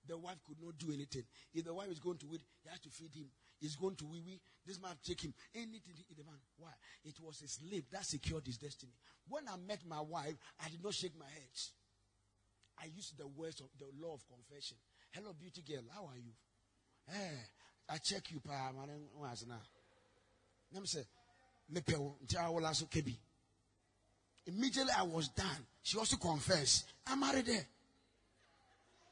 [0.08, 1.24] The wife could not do anything.
[1.54, 3.26] If the wife is going to wait, he has to feed him.
[3.60, 4.40] He's going to wee wee.
[4.66, 5.34] This man take him.
[5.56, 6.38] Anything eat the man.
[6.58, 6.70] Why?
[7.04, 8.92] It was his slave that secured his destiny.
[9.28, 11.58] When I met my wife, I did not shake my head.
[12.82, 14.78] I used the words of the law of confession.
[15.12, 15.84] Hello, beauty girl.
[15.94, 16.34] How are you?
[17.08, 17.38] Hey,
[17.90, 18.72] I check you, pa.
[19.20, 19.62] Was now.
[20.74, 21.06] Let me say,
[21.74, 23.18] I.
[24.48, 25.66] Immediately I was done.
[25.82, 26.86] She also confessed.
[27.08, 27.66] I'm married there.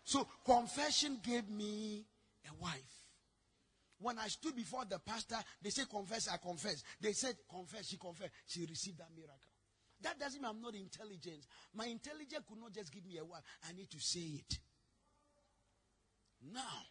[0.04, 2.04] So confession gave me
[2.46, 2.82] a wife.
[4.00, 6.84] When I stood before the pastor, they said, confess, I confess.
[7.00, 8.32] They said, confess, she confessed.
[8.46, 9.38] She received that miracle.
[10.04, 11.48] That doesn't mean I'm not intelligent.
[11.74, 13.42] My intelligence could not just give me a word.
[13.68, 14.60] I need to say it.
[16.54, 16.84] Now,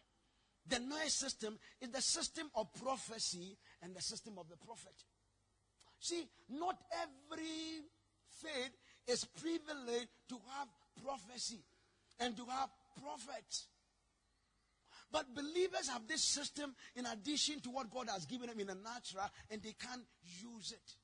[0.67, 4.95] the noise system is the system of prophecy and the system of the prophet.
[5.99, 7.85] See, not every
[8.41, 8.71] faith
[9.07, 10.67] is privileged to have
[11.03, 11.63] prophecy
[12.19, 13.67] and to have prophets.
[15.11, 18.75] But believers have this system in addition to what God has given them in the
[18.75, 20.01] natural, and they can't
[20.41, 20.95] use it.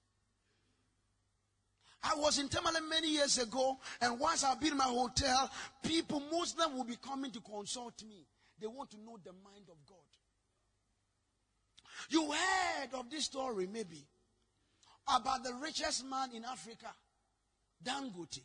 [2.02, 5.52] I was in Tamale many years ago, and once I've my hotel,
[5.84, 8.26] people, most of them will be coming to consult me.
[8.60, 9.98] They want to know the mind of God.
[12.10, 14.06] You heard of this story, maybe,
[15.14, 16.88] about the richest man in Africa,
[17.84, 18.42] Dangote.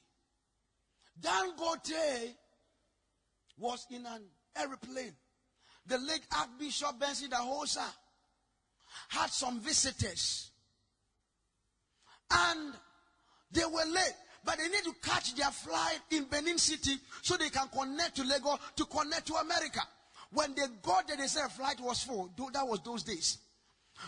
[1.20, 2.34] Dangote
[3.58, 4.22] was in an
[4.56, 5.14] aeroplane.
[5.86, 7.84] The late Archbishop Benson Idahosa
[9.08, 10.50] had some visitors.
[12.30, 12.74] And
[13.54, 17.50] they were late, but they need to catch their flight in Benin City so they
[17.50, 19.80] can connect to Lagos to connect to America.
[20.32, 22.30] When they got there, they said flight was full.
[22.52, 23.38] That was those days.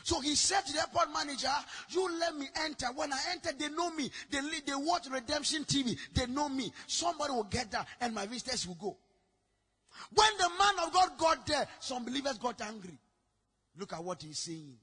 [0.03, 1.49] So he said to the airport manager,
[1.91, 2.87] You let me enter.
[2.95, 4.11] When I enter, they know me.
[4.31, 5.97] They, they watch Redemption TV.
[6.13, 6.73] They know me.
[6.87, 8.97] Somebody will get there and my visitors will go.
[10.13, 12.99] When the man of God got there, some believers got angry.
[13.79, 14.77] Look at what he's saying.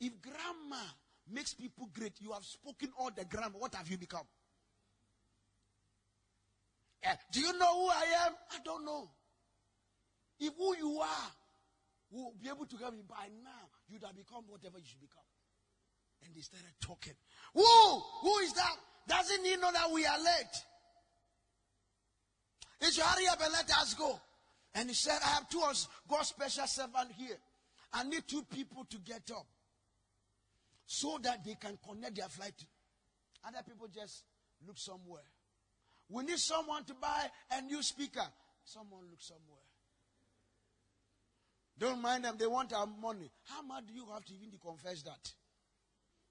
[0.00, 0.84] If grammar
[1.30, 3.58] makes people great, you have spoken all the grammar.
[3.58, 4.26] What have you become?
[7.04, 8.32] Uh, do you know who I am?
[8.52, 9.10] I don't know.
[10.40, 11.30] If who you are
[12.10, 15.22] will be able to help me by now, you'd have become whatever you should become.
[16.24, 17.14] And they started talking.
[17.54, 18.00] Who?
[18.22, 18.76] Who is that?
[19.06, 20.56] Doesn't he know that we are late?
[22.80, 24.20] He should hurry up and let us go.
[24.74, 25.62] And he said, I have two
[26.08, 27.38] God's special servant here.
[27.92, 29.46] I need two people to get up
[30.90, 32.54] so that they can connect their flight.
[33.46, 34.24] Other people just
[34.66, 35.22] look somewhere.
[36.08, 38.24] We need someone to buy a new speaker.
[38.64, 39.62] Someone look somewhere.
[41.78, 43.30] Don't mind them, they want our money.
[43.44, 45.30] How much do you have to even confess that?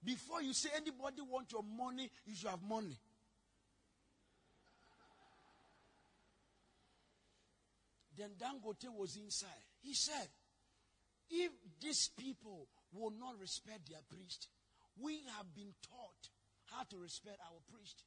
[0.03, 2.97] Before you say anybody want your money, you should have money.
[8.17, 9.47] Then Dangote was inside.
[9.81, 10.27] He said,
[11.29, 14.49] if these people will not respect their priest,
[14.99, 16.29] we have been taught
[16.71, 18.03] how to respect our priest.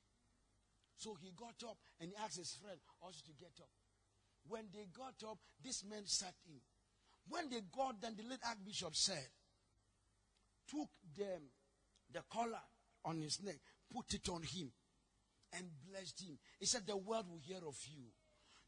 [0.96, 3.70] So he got up and he asked his friend also to get up.
[4.48, 6.60] When they got up, this man sat in.
[7.28, 9.28] When they got then the late archbishop said,
[10.68, 11.42] took them
[12.12, 12.62] the collar
[13.04, 13.56] on his neck,
[13.92, 14.70] put it on him,
[15.52, 16.38] and blessed him.
[16.58, 18.04] He said, The world will hear of you.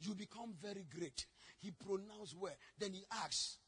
[0.01, 1.27] You become very great.
[1.59, 2.57] He pronounced where.
[2.79, 3.59] Then he asked,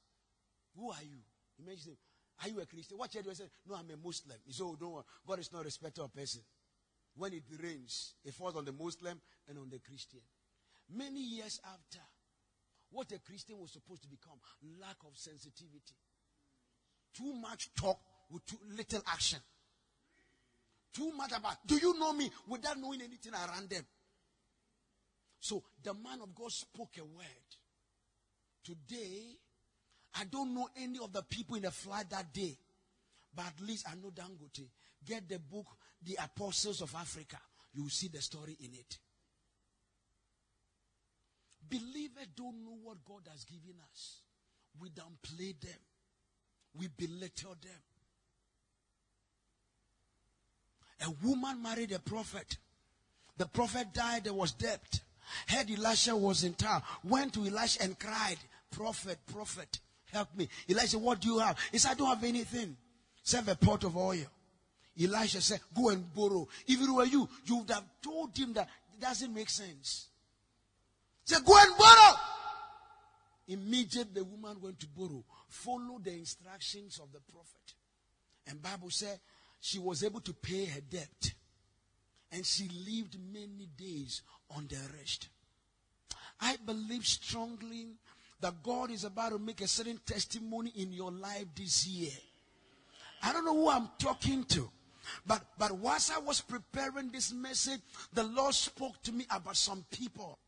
[0.76, 1.18] Who are you?
[1.56, 1.98] He mentioned him.
[2.42, 2.98] Are you a Christian?
[2.98, 3.44] What church do I say?
[3.68, 4.36] No, I'm a Muslim.
[4.44, 5.04] He said, Oh, don't worry.
[5.26, 6.42] God is not a respecter of person.
[7.16, 10.20] When it rains, it falls on the Muslim and on the Christian.
[10.92, 12.02] Many years after,
[12.90, 14.38] what a Christian was supposed to become
[14.80, 15.94] lack of sensitivity.
[17.16, 17.98] Too much talk
[18.30, 19.38] with too little action.
[20.92, 23.84] Too much about, do you know me without knowing anything around them?
[25.40, 27.26] So the man of God spoke a word.
[28.64, 29.36] Today,
[30.16, 32.56] I don't know any of the people in the flight that day,
[33.34, 34.68] but at least I know Dangote.
[35.04, 35.66] Get the book,
[36.02, 37.38] The Apostles of Africa.
[37.72, 38.98] You will see the story in it.
[41.68, 44.20] Believers don't know what God has given us.
[44.80, 45.80] We downplay them.
[46.78, 47.82] We belittle them.
[51.06, 52.58] A woman married a prophet.
[53.36, 55.00] The prophet died, there was debt.
[55.48, 56.82] Heard Elisha was in town.
[57.02, 58.36] Went to Elisha and cried,
[58.70, 59.80] Prophet, prophet,
[60.14, 60.48] help me.
[60.68, 61.58] Elisha, what do you have?
[61.70, 62.76] He said, I don't have anything.
[63.22, 64.24] Save a pot of oil.
[65.00, 66.48] Elisha said, Go and borrow.
[66.66, 70.06] If it were you, you would have told him that it doesn't make sense.
[71.24, 72.16] Say, go and borrow.
[73.48, 75.24] Immediately the woman went to borrow.
[75.48, 77.74] Follow the instructions of the prophet.
[78.46, 79.18] And Bible said
[79.60, 81.32] she was able to pay her debt.
[82.30, 84.22] And she lived many days
[84.54, 85.28] on the rest.
[86.40, 87.86] I believe strongly
[88.40, 92.12] that God is about to make a certain testimony in your life this year.
[93.22, 94.70] I don't know who I'm talking to.
[95.26, 97.80] But but whilst I was preparing this message,
[98.12, 100.38] the Lord spoke to me about some people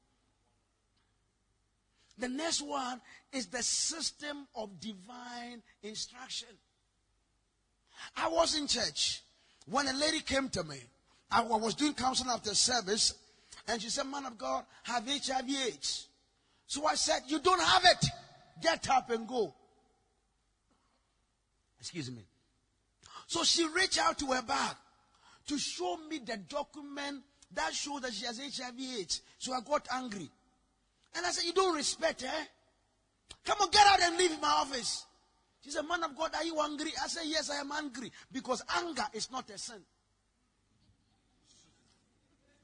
[2.18, 3.00] The next one
[3.32, 6.48] is the system of divine instruction.
[8.16, 9.22] I was in church
[9.66, 10.78] when a lady came to me.
[11.30, 13.14] I was doing counseling after service,
[13.66, 16.06] and she said, Man of God, have HIV AIDS.
[16.66, 18.06] So I said, You don't have it.
[18.62, 19.54] Get up and go.
[21.78, 22.24] Excuse me.
[23.26, 24.76] So she reached out to her bag
[25.48, 27.22] to show me the document
[27.54, 29.22] that showed that she has HIV AIDS.
[29.38, 30.30] So I got angry.
[31.14, 32.46] And I said, You don't respect her?
[33.44, 35.06] Come on, get out and leave my office.
[35.62, 36.92] She said, Man of God, are you angry?
[37.02, 38.10] I said, Yes, I am angry.
[38.32, 39.82] Because anger is not a sin.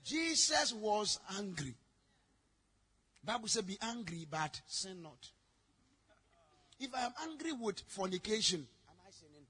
[0.04, 1.74] Jesus was angry.
[3.24, 5.28] Bible said, Be angry, but sin not.
[6.80, 9.46] If I am angry with fornication, am I sinning?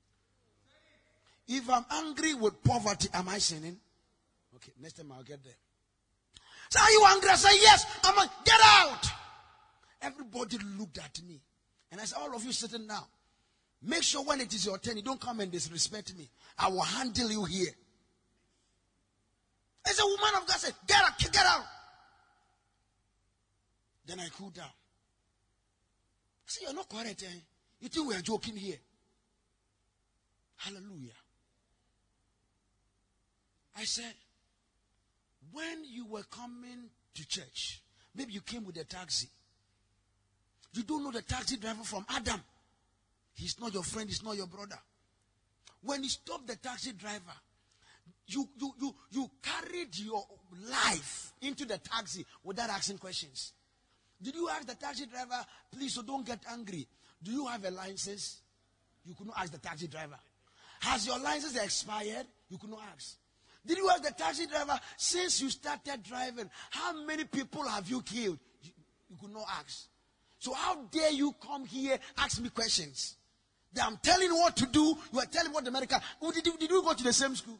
[1.49, 3.79] If I'm angry with poverty, am I sinning?
[4.57, 5.55] Okay, next time I'll get there.
[6.71, 7.31] So are you angry?
[7.31, 9.07] I say, Yes, I'm a, get out.
[10.03, 11.41] Everybody looked at me.
[11.91, 13.07] And I said, All of you sitting now,
[13.83, 16.29] make sure when it is your turn, you don't come and disrespect me.
[16.59, 17.71] I will handle you here.
[19.89, 21.65] As a woman of God said, Get out, get out.
[24.07, 24.67] Then I cooled down.
[26.47, 27.41] Said, You're not correct, eh?
[27.81, 28.77] You think we are joking here?
[30.57, 31.11] Hallelujah.
[33.77, 34.15] I said,
[35.51, 37.83] when you were coming to church,
[38.15, 39.29] maybe you came with a taxi.
[40.75, 42.41] You don't know the taxi driver from Adam.
[43.35, 44.79] He's not your friend, he's not your brother.
[45.83, 47.35] When you stopped the taxi driver,
[48.27, 50.25] you, you, you, you carried your
[50.71, 53.53] life into the taxi without asking questions.
[54.23, 56.87] Did you ask the taxi driver, please, so don't get angry?
[57.23, 58.39] Do you have a license?
[59.05, 60.19] You could not ask the taxi driver.
[60.81, 62.27] Has your license expired?
[62.49, 63.17] You could not ask.
[63.67, 68.03] Did you ask the taxi driver, since you started driving, how many people have you
[68.03, 68.39] killed?
[68.63, 68.71] You,
[69.11, 69.87] you could not ask.
[70.39, 73.17] So how dare you come here, ask me questions?
[73.73, 75.99] That I'm telling you what to do, you are telling what the medical.
[76.21, 77.59] Oh, did, you, did you go to the same school?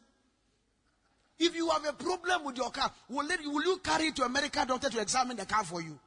[1.39, 4.25] If you have a problem with your car, will, it, will you carry it to
[4.25, 5.99] a medical doctor to examine the car for you?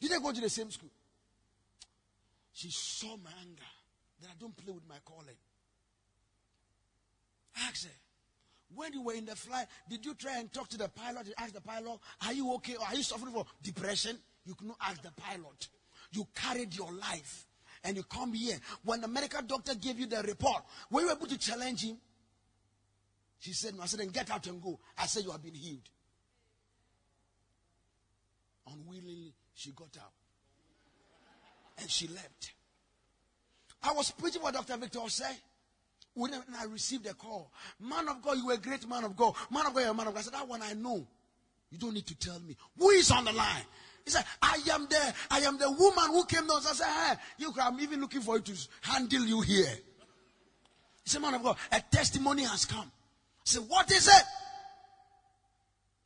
[0.00, 0.90] Did they go to the same school?
[2.52, 3.62] She saw my anger
[4.20, 5.36] that I don't play with my calling.
[7.68, 7.90] Ask her.
[8.74, 11.26] When you were in the flight, did you try and talk to the pilot?
[11.26, 12.76] You ask the pilot, Are you okay?
[12.76, 14.18] Or are you suffering from depression?
[14.44, 15.68] You could not ask the pilot.
[16.12, 17.46] You carried your life
[17.82, 18.56] and you come here.
[18.84, 21.98] When the medical doctor gave you the report, were you able to challenge him?
[23.38, 23.82] She said, No.
[23.82, 24.78] I said, Then get out and go.
[24.96, 25.88] I said, You have been healed.
[28.66, 30.12] Unwillingly, she got up
[31.78, 32.52] And she left.
[33.82, 34.76] I was preaching what Dr.
[34.76, 35.36] Victor said.
[36.14, 37.50] When I received a call,
[37.80, 39.34] man of God, you were a great man of God.
[39.50, 40.20] Man of God, you're a man of God.
[40.20, 41.04] I said, that one I know.
[41.70, 42.56] You don't need to tell me.
[42.78, 43.64] Who is on the line?
[44.04, 45.14] He said, I am there.
[45.28, 46.58] I am the woman who came down.
[46.58, 49.74] I said, hey, you, I'm even looking for you to handle you here.
[51.02, 52.86] He said, man of God, a testimony has come.
[52.86, 54.24] I said, what is it?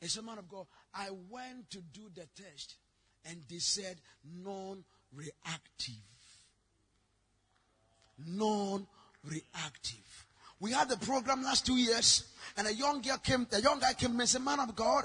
[0.00, 2.76] He said, man of God, I went to do the test
[3.26, 3.96] and they said
[4.42, 5.94] non-reactive.
[8.26, 10.18] Non-reactive.
[10.60, 12.24] We had the program last two years,
[12.56, 15.04] and a young girl came, a young guy came and said, Man of God,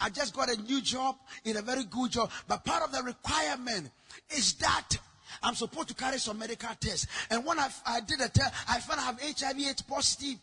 [0.00, 2.30] I just got a new job in a very good job.
[2.48, 3.90] But part of the requirement
[4.36, 4.96] is that
[5.42, 7.06] I'm supposed to carry some medical tests.
[7.30, 10.38] And when I, I did a test, I found I have HIV positive.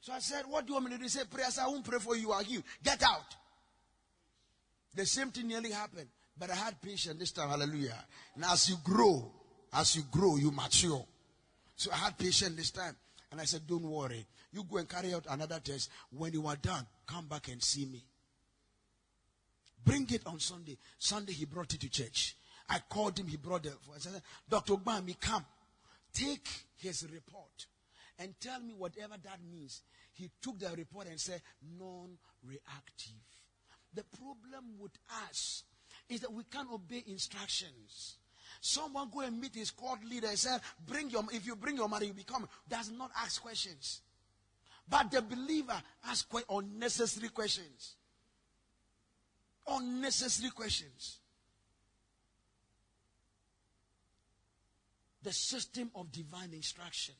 [0.00, 1.04] So I said, What do you want me to do?
[1.04, 1.44] He said, Pray.
[1.44, 2.22] I said, I won't pray for you.
[2.22, 2.64] You are healed.
[2.82, 3.36] Get out.
[4.94, 6.08] The same thing nearly happened.
[6.38, 7.50] But I had patience this time.
[7.50, 8.04] Hallelujah.
[8.34, 9.30] And as you grow,
[9.72, 11.04] as you grow, you mature.
[11.76, 12.96] So I had patience this time.
[13.30, 14.26] And I said, Don't worry.
[14.52, 15.90] You go and carry out another test.
[16.10, 18.04] When you are done, come back and see me.
[19.84, 20.78] Bring it on Sunday.
[20.98, 22.36] Sunday, he brought it to church.
[22.68, 23.74] I called him, he brought it.
[23.94, 24.74] I said, Dr.
[24.74, 25.44] Ogbami, come.
[26.12, 27.66] Take his report
[28.18, 29.82] and tell me whatever that means.
[30.12, 31.42] He took the report and said,
[31.76, 32.16] non
[32.46, 33.12] reactive.
[33.94, 34.92] The problem with
[35.28, 35.64] us
[36.08, 38.16] is that we can't obey instructions.
[38.60, 41.88] Someone go and meet his court leader and say, bring your, if you bring your
[41.88, 44.00] money, you become, does not ask questions.
[44.88, 47.96] But the believer asks unnecessary questions.
[49.66, 51.18] Unnecessary questions.
[55.22, 57.14] The system of divine instruction.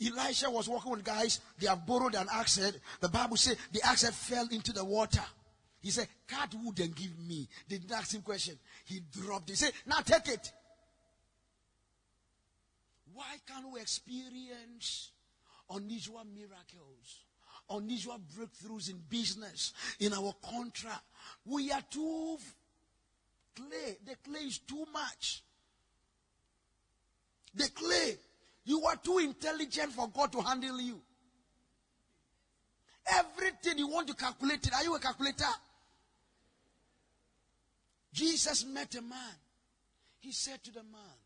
[0.00, 2.80] Elisha was walking with guys, they have borrowed an axe head.
[3.00, 5.22] The Bible says the axe head fell into the water.
[5.80, 7.48] He said, Cut wood and give me.
[7.68, 8.58] They didn't ask him question.
[8.84, 9.52] He dropped it.
[9.52, 10.52] He said, Now take it.
[13.12, 15.10] Why can't we experience
[15.70, 17.24] unusual miracles,
[17.68, 21.02] unusual breakthroughs in business, in our contract?
[21.44, 22.38] We are too
[23.54, 23.98] clay.
[24.06, 25.42] The clay is too much.
[27.54, 28.16] The clay.
[28.64, 31.00] You are too intelligent for God to handle you.
[33.06, 34.72] Everything you want to calculate it.
[34.74, 35.44] Are you a calculator?
[38.12, 39.34] Jesus met a man.
[40.20, 41.16] He said to the man,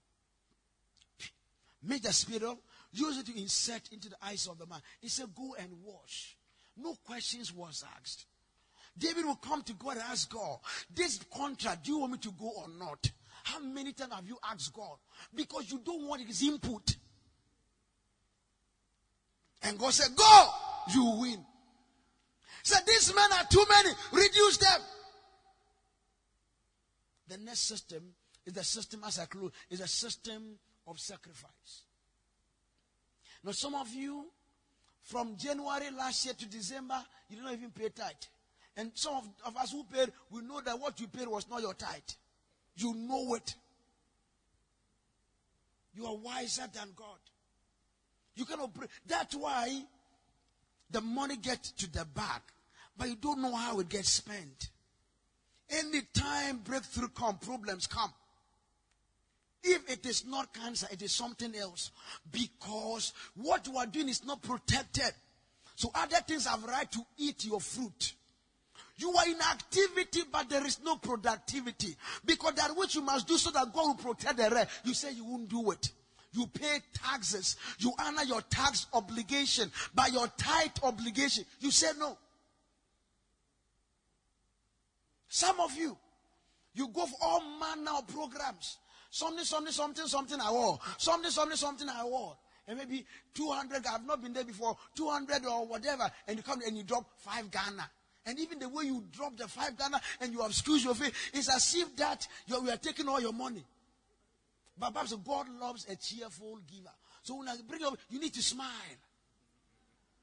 [1.83, 2.57] Make the spirit
[2.93, 4.81] use it to insert into the eyes of the man.
[5.01, 6.37] He said, Go and wash.
[6.77, 8.27] No questions was asked.
[8.99, 10.59] David will come to God and ask God,
[10.95, 13.11] This contract, do you want me to go or not?
[13.45, 14.97] How many times have you asked God?
[15.35, 16.97] Because you don't want his input.
[19.63, 20.49] And God said, Go,
[20.93, 21.45] you win.
[22.63, 24.81] Said, These men are too many, reduce them.
[27.29, 28.03] The next system
[28.45, 31.83] is the system, as I close, is a system of sacrifice.
[33.45, 34.27] Now, some of you,
[35.03, 38.15] from January last year to December, you didn't even pay tithe.
[38.77, 41.63] And some of, of us who paid, we know that what you paid was not
[41.63, 42.01] your tithe.
[42.77, 43.55] You know it.
[45.95, 47.19] You are wiser than God.
[48.37, 48.87] You cannot pray.
[49.07, 49.83] That's why
[50.91, 52.43] the money gets to the bank,
[52.97, 54.71] but you don't know how it gets spent.
[55.69, 58.13] Anytime breakthrough come, problems come.
[59.65, 61.91] If it is not cancer, it is something else.
[62.31, 65.13] Because what you are doing is not protected.
[65.75, 68.13] So other things have right to eat your fruit.
[68.99, 71.97] You are in activity, but there is no productivity.
[72.25, 75.13] Because that which you must do so that God will protect the rest, you say
[75.13, 75.91] you won't do it.
[76.33, 77.57] You pay taxes.
[77.79, 79.71] You honor your tax obligation.
[79.95, 82.19] By your tithe obligation, you say no.
[85.29, 85.97] Some of you,
[86.75, 88.79] you go for all manner of programs.
[89.11, 90.81] Something, something, something, something I want.
[90.99, 92.37] Something, something, something I want.
[92.69, 96.77] And maybe 200, I've not been there before, 200 or whatever, and you come and
[96.77, 97.89] you drop 5 Ghana.
[98.27, 101.49] And even the way you drop the 5 Ghana and you squeezed your face, it's
[101.49, 103.65] as if that you are taking all your money.
[104.79, 106.93] But perhaps God loves a cheerful giver.
[107.23, 108.71] So when I bring up, you need to smile.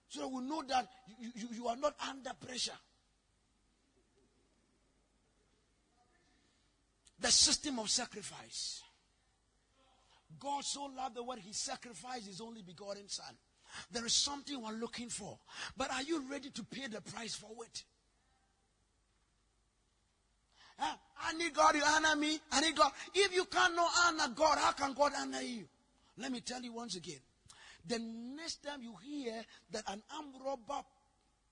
[0.09, 0.87] So that we know that
[1.19, 2.71] you, you, you are not under pressure.
[7.19, 8.83] The system of sacrifice.
[10.39, 13.33] God so loved the world, he sacrificed his only begotten son.
[13.91, 15.39] There is something we're looking for.
[15.75, 17.83] But are you ready to pay the price for it?
[20.79, 22.39] I need God, you honor me.
[22.51, 22.91] I need God.
[23.13, 25.65] If you cannot honor God, how can God honor you?
[26.17, 27.19] Let me tell you once again.
[27.85, 30.81] The next time you hear that an armed robber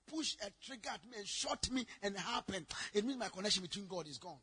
[0.06, 3.62] pushed a trigger at me and shot me and it happened, it means my connection
[3.62, 4.38] between God is gone.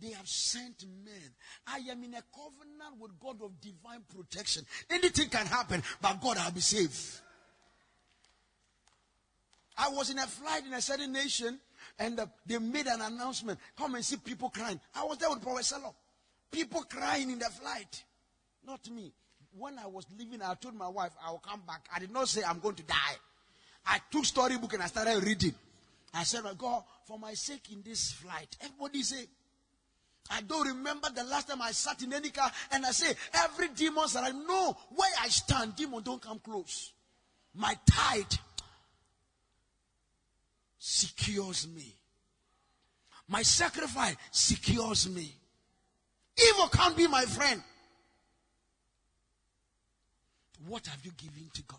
[0.00, 1.30] They have sent men.
[1.66, 4.66] I am in a covenant with God of divine protection.
[4.90, 7.22] Anything can happen, but God, I'll be safe.
[9.76, 11.58] I was in a flight in a certain nation,
[11.98, 13.58] and uh, they made an announcement.
[13.76, 14.80] Come and see people crying.
[14.94, 15.94] I was there with Prophet Salah.
[16.50, 18.04] People crying in the flight.
[18.66, 19.12] Not me.
[19.56, 21.86] When I was leaving, I told my wife, I will come back.
[21.94, 23.16] I did not say I'm going to die.
[23.86, 25.54] I took storybook and I started reading.
[26.12, 29.26] I said, God, for my sake in this flight, everybody say,
[30.30, 33.68] I don't remember the last time I sat in any car and I say, every
[33.68, 36.92] demon that I know where I stand, demon don't come close.
[37.54, 38.32] My tithe
[40.86, 41.96] secures me.
[43.26, 45.34] My sacrifice secures me.
[46.36, 47.62] Evil can't be my friend.
[50.68, 51.78] What have you given to God?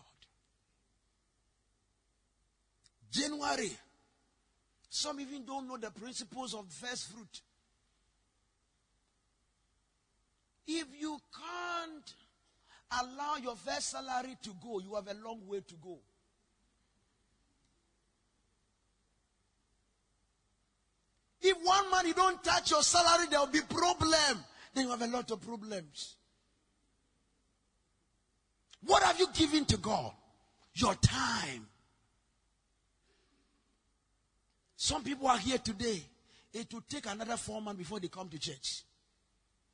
[3.12, 3.70] January.
[4.90, 7.42] Some even don't know the principles of first fruit.
[10.66, 12.12] If you can't
[12.90, 15.96] allow your first salary to go, you have a long way to go.
[21.48, 24.44] If one you don't touch your salary, there will be problem.
[24.74, 26.16] Then you have a lot of problems.
[28.84, 30.12] What have you given to God?
[30.74, 31.66] Your time.
[34.76, 36.02] Some people are here today.
[36.52, 38.82] It will take another four months before they come to church.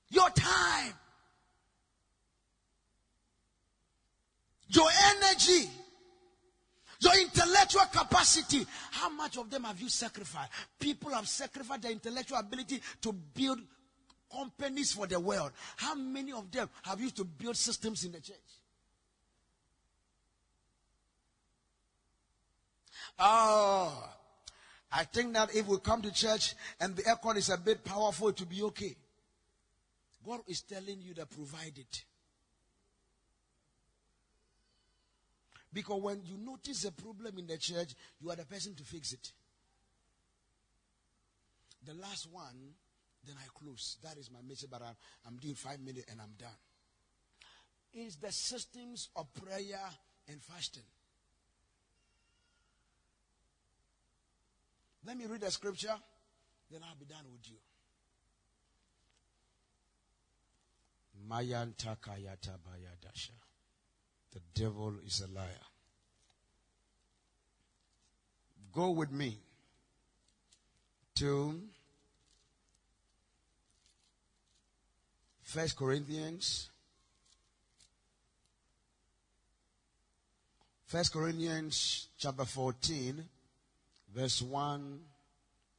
[0.08, 0.92] Your time.
[4.68, 5.68] Your energy.
[7.02, 8.64] Your intellectual capacity.
[8.92, 10.52] How much of them have you sacrificed?
[10.78, 13.58] People have sacrificed their intellectual ability to build
[14.32, 15.50] companies for the world.
[15.76, 18.36] How many of them have used to build systems in the church?
[23.18, 24.10] Oh,
[24.92, 28.28] I think that if we come to church and the aircon is a bit powerful,
[28.28, 28.94] it will be okay.
[30.24, 32.04] God is telling you to provide it.
[35.72, 39.12] Because when you notice a problem in the church, you are the person to fix
[39.12, 39.32] it.
[41.84, 42.74] The last one
[43.26, 43.98] then I close.
[44.02, 44.96] That is my message, but I'm,
[45.26, 46.50] I'm doing five minutes and I'm done.
[47.94, 49.78] Is the systems of prayer
[50.28, 50.82] and fasting.
[55.06, 55.94] Let me read the scripture,
[56.70, 57.56] then I'll be done with you.
[61.28, 63.41] Mayantakayata Bayadasha.
[64.32, 65.46] The devil is a liar.
[68.72, 69.38] Go with me
[71.16, 71.60] to
[75.42, 76.70] First Corinthians.
[80.86, 83.24] First Corinthians chapter 14,
[84.14, 85.00] verse 1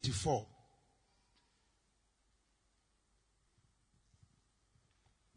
[0.03, 0.45] to 4.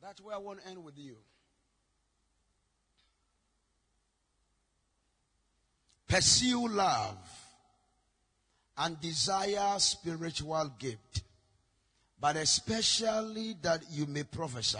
[0.02, 1.16] That's where I want to end with you.
[6.08, 7.18] Pursue love
[8.78, 11.22] and desire spiritual gift,
[12.20, 14.78] but especially that you may prophesy.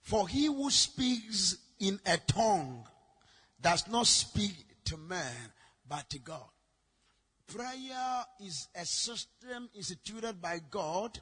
[0.00, 2.84] For he who speaks in a tongue
[3.60, 4.54] does not speak
[4.84, 5.52] to man,
[5.88, 6.48] but to God.
[7.46, 11.20] Prayer is a system instituted by God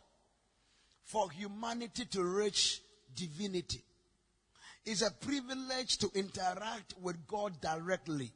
[1.02, 2.80] for humanity to reach
[3.14, 3.82] divinity.
[4.86, 8.32] It's a privilege to interact with God directly.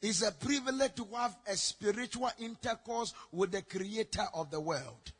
[0.00, 5.12] It's a privilege to have a spiritual intercourse with the creator of the world.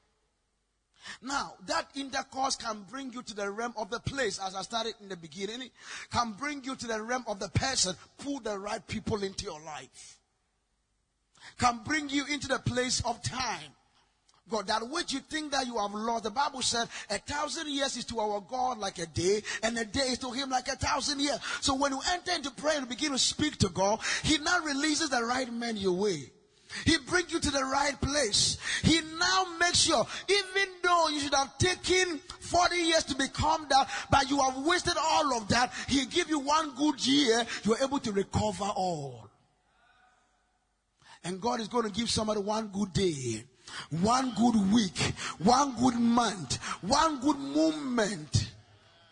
[1.22, 4.94] Now, that intercourse can bring you to the realm of the place, as I started
[5.00, 5.70] in the beginning,
[6.10, 9.60] can bring you to the realm of the person, pull the right people into your
[9.60, 10.18] life.
[11.58, 13.72] Can bring you into the place of time.
[14.48, 16.24] God, that which you think that you have lost.
[16.24, 19.84] The Bible said a thousand years is to our God like a day, and a
[19.84, 21.38] day is to him like a thousand years.
[21.60, 25.10] So when you enter into prayer and begin to speak to God, He now releases
[25.10, 26.30] the right man your way.
[26.84, 28.58] He brings you to the right place.
[28.82, 33.88] He now makes sure, even though you should have taken 40 years to become that,
[34.10, 37.82] but you have wasted all of that, He give you one good year, you are
[37.82, 39.28] able to recover all.
[41.24, 43.44] And God is going to give somebody one good day
[43.90, 44.98] one good week,
[45.38, 48.52] one good month, one good moment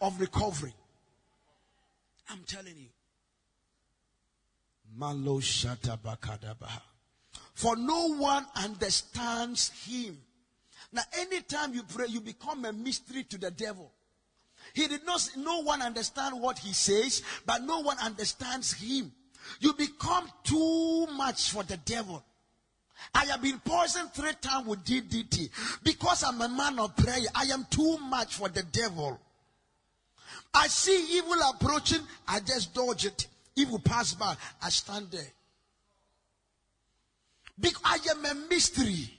[0.01, 0.75] of recovery.
[2.29, 2.89] I'm telling you.
[4.97, 6.81] Malo Shatabakadabaha.
[7.55, 10.19] For no one understands him.
[10.93, 13.93] Now, anytime you pray, you become a mystery to the devil.
[14.75, 19.13] He did not, no one understand what he says, but no one understands him.
[19.61, 22.25] You become too much for the devil.
[23.15, 25.51] I have been poisoned three times with DDT
[25.83, 27.27] because I'm a man of prayer.
[27.35, 29.19] I am too much for the devil.
[30.55, 33.27] I see evil approaching, I just dodge it.
[33.55, 35.33] Evil pass by, I stand there.
[37.59, 39.13] Because I am a mystery.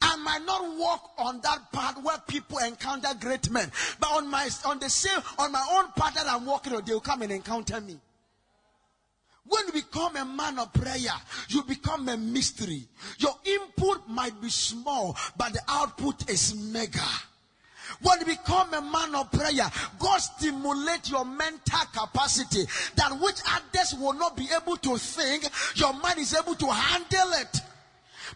[0.00, 4.48] I might not walk on that path where people encounter great men, but on my
[4.64, 7.32] on the same on my own path that I'm walking on, they will come and
[7.32, 7.98] encounter me.
[9.48, 11.14] When you become a man of prayer,
[11.48, 12.86] you become a mystery.
[13.18, 17.00] Your input might be small, but the output is mega.
[18.02, 23.94] When you become a man of prayer, God stimulates your mental capacity that which others
[23.98, 27.60] will not be able to think, your mind is able to handle it.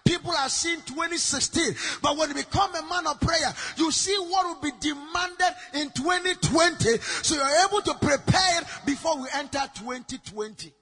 [0.04, 4.46] People are seeing 2016, but when you become a man of prayer, you see what
[4.46, 10.72] will be demanded in 2020, so you're able to prepare before we enter 2020.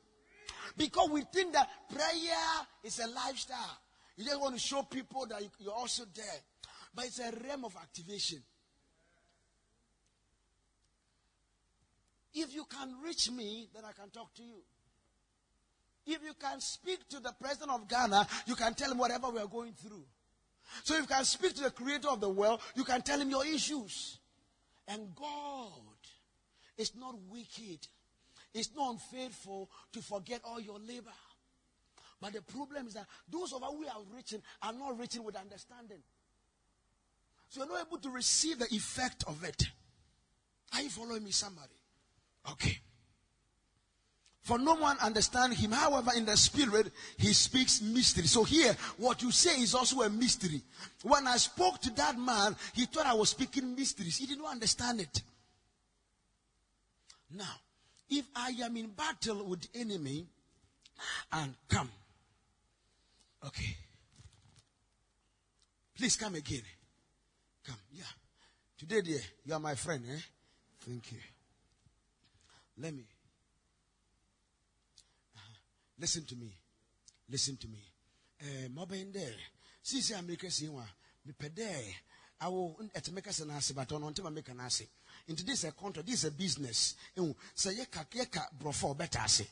[0.80, 3.78] Because we think that prayer is a lifestyle.
[4.16, 6.40] You just want to show people that you're also there.
[6.94, 8.38] But it's a realm of activation.
[12.32, 14.62] If you can reach me, then I can talk to you.
[16.06, 19.38] If you can speak to the president of Ghana, you can tell him whatever we
[19.38, 20.06] are going through.
[20.84, 23.28] So if you can speak to the creator of the world, you can tell him
[23.28, 24.18] your issues.
[24.88, 25.98] And God
[26.78, 27.86] is not wicked.
[28.52, 31.12] It's not unfaithful to forget all your labor.
[32.20, 35.36] But the problem is that those of us who are reaching are not reaching with
[35.36, 36.02] understanding.
[37.48, 39.62] So you're not able to receive the effect of it.
[40.74, 41.74] Are you following me, somebody?
[42.50, 42.78] Okay.
[44.42, 45.72] For no one understand him.
[45.72, 48.26] However, in the spirit, he speaks mystery.
[48.26, 50.62] So here, what you say is also a mystery.
[51.02, 54.16] When I spoke to that man, he thought I was speaking mysteries.
[54.16, 55.22] He did not understand it.
[57.32, 57.54] Now,
[58.10, 60.26] if I am in battle with enemy
[61.32, 61.90] and come.
[63.46, 63.76] Okay.
[65.96, 66.62] Please come again.
[67.64, 67.76] Come.
[67.92, 68.04] Yeah.
[68.78, 70.18] Today, dear, you are my friend, eh?
[70.80, 71.18] Thank you.
[72.78, 73.04] Let me.
[75.36, 75.58] Uh-huh.
[75.98, 76.54] Listen to me.
[77.30, 77.78] Listen to me.
[78.42, 79.34] Uh, there.
[79.82, 80.84] Since America, see one.
[81.26, 81.94] Me pede.
[82.40, 82.76] I will
[83.12, 84.86] make us an assay, but on to make an assay.
[85.28, 86.96] Into this a contract, this is a business.
[87.54, 89.46] Say yeka yeka brofo better assay.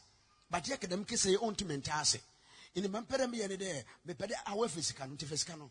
[0.51, 2.19] But yeka them kiss say on to mentase.
[2.75, 5.71] In the mampere me any day, me pede awe physical, to physical.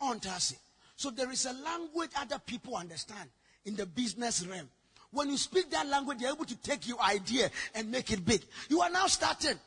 [0.00, 0.56] On tase.
[0.94, 3.28] So there is a language other people understand
[3.64, 4.68] in the business realm.
[5.10, 8.42] When you speak that language, they're able to take your idea and make it big.
[8.68, 9.58] You are now starting.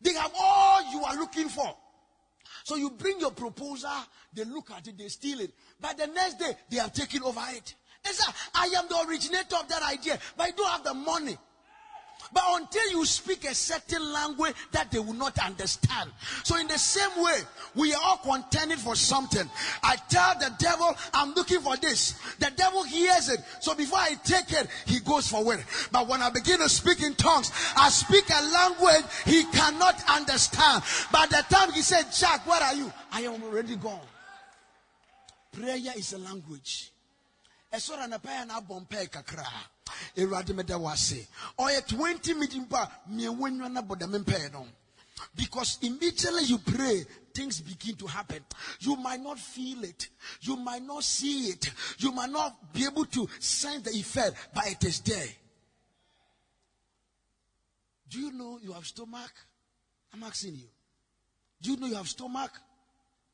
[0.00, 1.76] They have all you are looking for.
[2.64, 3.90] So you bring your proposal,
[4.32, 5.52] they look at it, they steal it.
[5.80, 7.74] But the next day, they have taken over it.
[8.04, 11.36] And say, I am the originator of that idea, but I don't have the money.
[12.32, 16.10] But until you speak a certain language that they will not understand.
[16.44, 17.40] So in the same way,
[17.74, 19.48] we are all contending for something.
[19.82, 22.12] I tell the devil, I'm looking for this.
[22.38, 23.40] The devil hears it.
[23.60, 25.60] So before I take it, he goes for it.
[25.90, 30.82] But when I begin to speak in tongues, I speak a language he cannot understand.
[31.12, 32.92] By the time he said, Jack, where are you?
[33.12, 34.00] I am already gone.
[35.52, 36.92] Prayer is a language.
[40.16, 41.26] Awurade meda wo ase.
[41.58, 44.66] Ɔyɛ 20 minutes mpo a mmiɛnwa nnwa no bɔda me mpae no.
[45.34, 48.44] Because immediately you pray things begin to happen.
[48.80, 50.08] You might not feel it.
[50.40, 51.70] You might not see it.
[51.98, 55.28] You might not be able to sense the effect but it is there.
[58.08, 59.32] Do you know you have stomach?
[60.12, 60.68] I'm asking you.
[61.62, 62.50] Do you know you have stomach?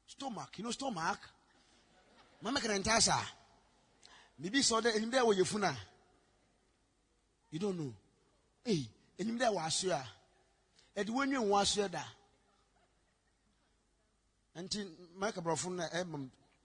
[0.06, 0.50] Stomach.
[0.56, 1.18] You know stomach?
[2.40, 2.90] Mama can enter
[4.38, 5.76] Maybe so that in there where you funa.
[7.50, 7.92] You don't know.
[8.64, 8.86] Hey,
[9.18, 9.98] there was ya.
[10.96, 12.02] And when you was ya da.
[14.54, 14.86] Until
[15.16, 15.88] Michael Brofuna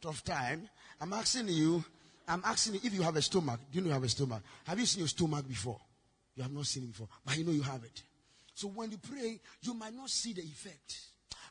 [0.02, 0.68] tough time.
[1.00, 1.84] I'm asking you,
[2.28, 3.60] I'm asking you if you have a stomach.
[3.72, 4.42] Do you know you have a stomach?
[4.66, 5.80] Have you seen your stomach before?
[6.36, 8.04] You have not seen it before, but you know you have it.
[8.56, 11.00] So when you pray, you might not see the effect,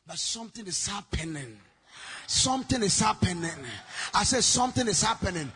[0.07, 1.59] but something is happening.
[2.27, 3.51] Something is happening.
[4.15, 5.51] I said something is happening.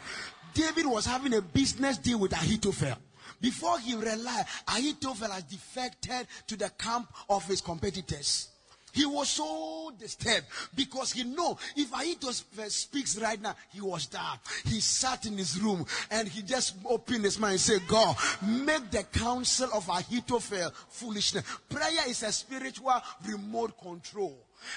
[0.55, 2.97] David was having a business deal with Ahithophel.
[3.41, 8.49] Before he realized Ahithophel has defected to the camp of his competitors.
[8.97, 14.22] He was so disturbed because he know if Ahithophel speaks right now, he was there.
[14.64, 18.91] He sat in his room and he just opened his mind and said, God, make
[18.91, 21.45] the counsel of Ahithophel foolishness.
[21.68, 22.95] Prayer is a spiritual
[23.28, 24.34] remote control.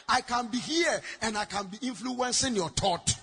[0.10, 3.16] I can be here and I can be influencing your thought.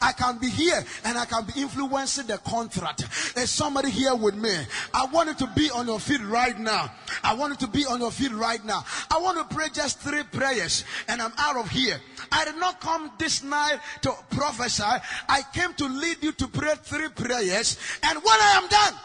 [0.00, 3.04] I can be here and I can be influencing the contract.
[3.34, 4.54] There's somebody here with me.
[4.92, 6.92] I want you to be on your feet right now.
[7.22, 8.84] I want you to be on your feet right now.
[9.10, 12.00] I want to pray just three prayers and I'm out of here.
[12.30, 14.82] I did not come this night to prophesy.
[15.28, 17.78] I came to lead you to pray three prayers.
[18.02, 19.00] And when I am done,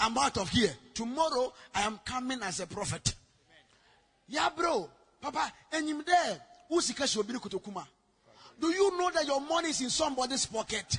[0.00, 0.72] I'm out of here.
[0.94, 3.14] Tomorrow, I am coming as a prophet.
[4.28, 4.88] Yeah, bro.
[5.20, 6.38] Papa, and you there.
[6.68, 6.94] Who's the
[8.60, 10.98] do you know that your money is in somebody's pocket?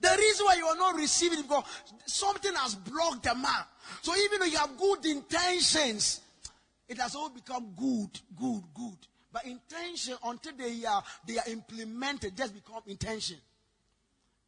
[0.00, 1.64] The reason why you are not receiving because
[2.06, 3.64] something has blocked the man.
[4.02, 6.20] So even though you have good intentions,
[6.88, 8.98] it has all become good, good, good.
[9.32, 13.36] But intention until they are they are implemented just become intention.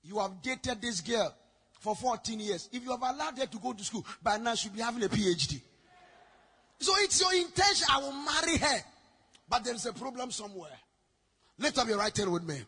[0.03, 1.35] You have dated this girl
[1.81, 2.69] for 14 years.
[2.73, 5.09] If you have allowed her to go to school, by now she'll be having a
[5.09, 5.61] PhD.
[6.81, 8.85] So it's your intention, I will marry her.
[9.49, 10.71] But there is a problem somewhere.
[11.59, 12.61] Lift up your right hand with me.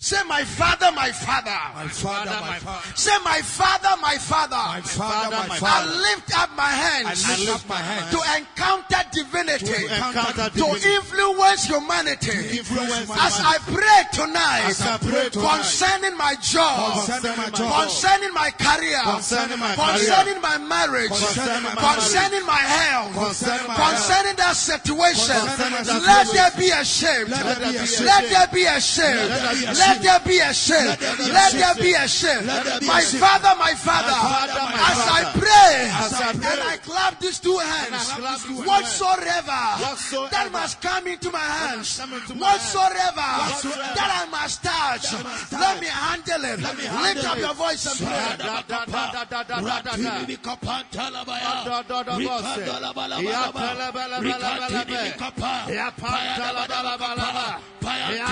[0.00, 1.50] Say, my father, my father.
[1.74, 2.86] My father, my father.
[2.94, 4.54] Say, my father, my father.
[4.54, 5.90] My father, my father.
[5.90, 7.26] I lift up my hands.
[7.26, 8.14] I lift up my hands.
[8.14, 9.66] To encounter divinity.
[9.66, 12.30] To encounter To influence humanity.
[12.30, 13.42] To influence As humanity.
[13.42, 14.62] I pray tonight.
[14.70, 15.66] As I pray tonight.
[15.66, 16.94] Concerning my job.
[16.94, 17.74] Concerning my job.
[17.82, 19.02] Concerning my career.
[19.02, 20.14] Concerning my career.
[20.14, 21.10] Concerning my marriage.
[21.10, 23.14] Concerning my Concerning my health.
[23.18, 25.42] Concerning my Concerning that situation.
[25.42, 26.38] Concerning that Let situation.
[26.38, 27.26] there be a shame.
[27.34, 28.06] Let there be a shame.
[28.06, 29.87] Let there be a shame.
[29.88, 31.00] Let there be a shift.
[31.32, 32.44] Let there be a shift.
[32.86, 34.18] My father, my father,
[34.90, 35.90] as I pray
[36.52, 38.10] and I clap these two hands,
[38.66, 39.62] whatsoever
[40.30, 43.28] that must come into my hands, whatsoever
[43.96, 45.12] that I must touch,
[45.52, 46.60] let me handle it.
[46.60, 48.18] Lift up your voice and pray.
[57.88, 58.28] Paya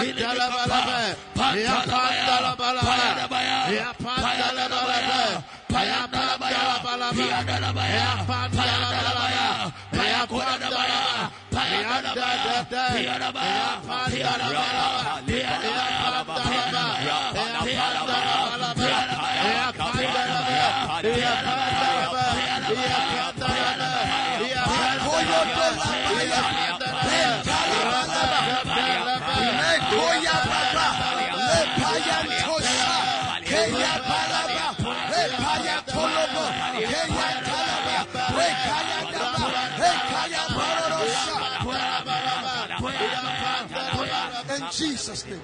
[44.77, 45.41] Jesus' name.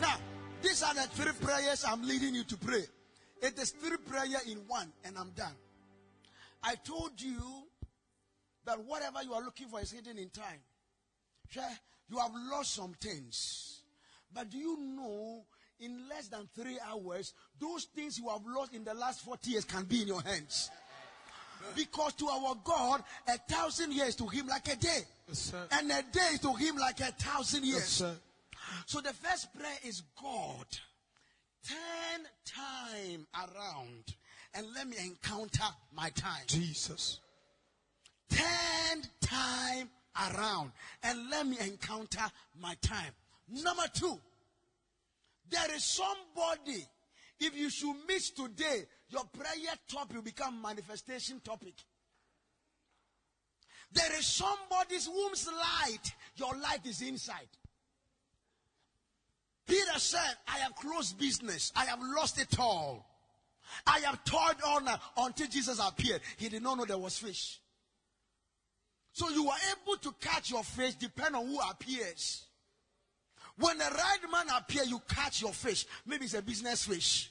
[0.00, 0.16] Now,
[0.62, 2.84] these are the three prayers I'm leading you to pray.
[3.42, 5.54] It is three prayer in one, and I'm done.
[6.62, 7.36] I told you
[8.64, 10.60] that whatever you are looking for is hidden in time.
[11.50, 11.62] Sure,
[12.08, 13.80] you have lost some things.
[14.32, 15.44] But do you know
[15.80, 19.64] in less than three hours, those things you have lost in the last 40 years
[19.64, 20.70] can be in your hands?
[21.74, 25.00] Because to our God, a thousand years to him like a day.
[25.28, 28.00] Yes, and a day to him like a thousand years.
[28.00, 28.16] Yes,
[28.86, 30.66] so the first prayer is God,
[31.66, 34.14] turn time around
[34.54, 35.64] and let me encounter
[35.94, 36.44] my time.
[36.46, 37.20] Jesus.
[38.30, 39.88] Turn time
[40.34, 42.24] around and let me encounter
[42.60, 43.12] my time.
[43.48, 44.18] Number two,
[45.48, 46.84] there is somebody,
[47.38, 51.74] if you should miss today, your prayer topic will become manifestation topic.
[53.92, 57.48] There is somebody's womb's light, your light is inside.
[59.66, 61.72] Peter said, I have closed business.
[61.74, 63.04] I have lost it all.
[63.86, 66.20] I have toiled on uh, until Jesus appeared.
[66.36, 67.60] He did not know there was fish.
[69.12, 72.44] So you are able to catch your fish depending on who appears.
[73.58, 75.86] When the right man appears, you catch your fish.
[76.04, 77.30] Maybe it's a business fish.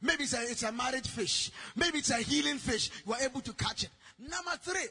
[0.00, 1.50] Maybe it's a, it's a married fish.
[1.74, 2.90] Maybe it's a healing fish.
[3.06, 3.90] You are able to catch it.
[4.18, 4.86] Number three,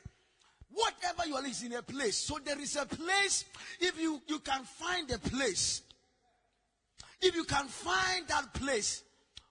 [0.72, 2.18] whatever you are is in a place.
[2.18, 3.46] So there is a place.
[3.80, 5.84] If you, you can find a place,
[7.22, 9.04] if you can find that place,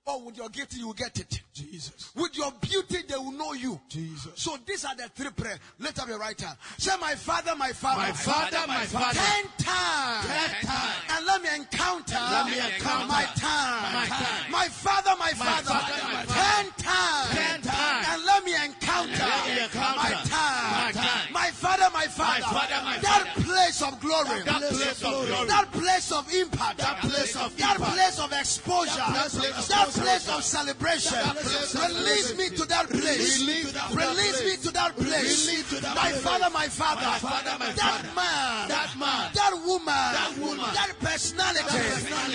[0.06, 1.40] or with your gift, you will get it.
[1.54, 2.12] Jesus.
[2.14, 3.80] With your beauty, they will know you.
[3.88, 4.32] Jesus.
[4.34, 5.58] So these are the three prayers.
[5.78, 6.58] Let up your right hand.
[6.76, 8.00] Say, My Father, my Father.
[8.02, 9.18] My Father, my Father.
[9.18, 10.26] Ten times.
[10.26, 10.94] Ten times.
[11.08, 13.92] And let me encounter, Let me encounter my time.
[13.94, 14.52] my time.
[14.52, 15.72] My Father, my Father.
[15.72, 16.34] Father, my Father.
[16.34, 17.30] Ten times.
[17.32, 18.06] Ten times.
[18.10, 20.84] And let me encounter, Let me encounter my time.
[20.84, 21.32] my time.
[21.32, 22.42] My Father, my Father.
[22.44, 23.43] Father, my that Father.
[23.54, 24.42] Place of glory.
[24.42, 25.46] That place of glory.
[25.46, 26.78] That place of impact.
[26.78, 27.94] That place of That impact.
[27.94, 29.08] place of exposure.
[29.14, 31.18] That place of That place of celebration.
[31.22, 33.40] That place of Release me to that place.
[33.40, 35.46] Release to that Release me to that place.
[35.46, 37.06] Release to that My father, my father.
[37.06, 38.68] My father, my that man.
[38.68, 39.30] That man.
[39.34, 40.10] That woman.
[40.18, 40.70] That woman.
[40.74, 41.78] That personality.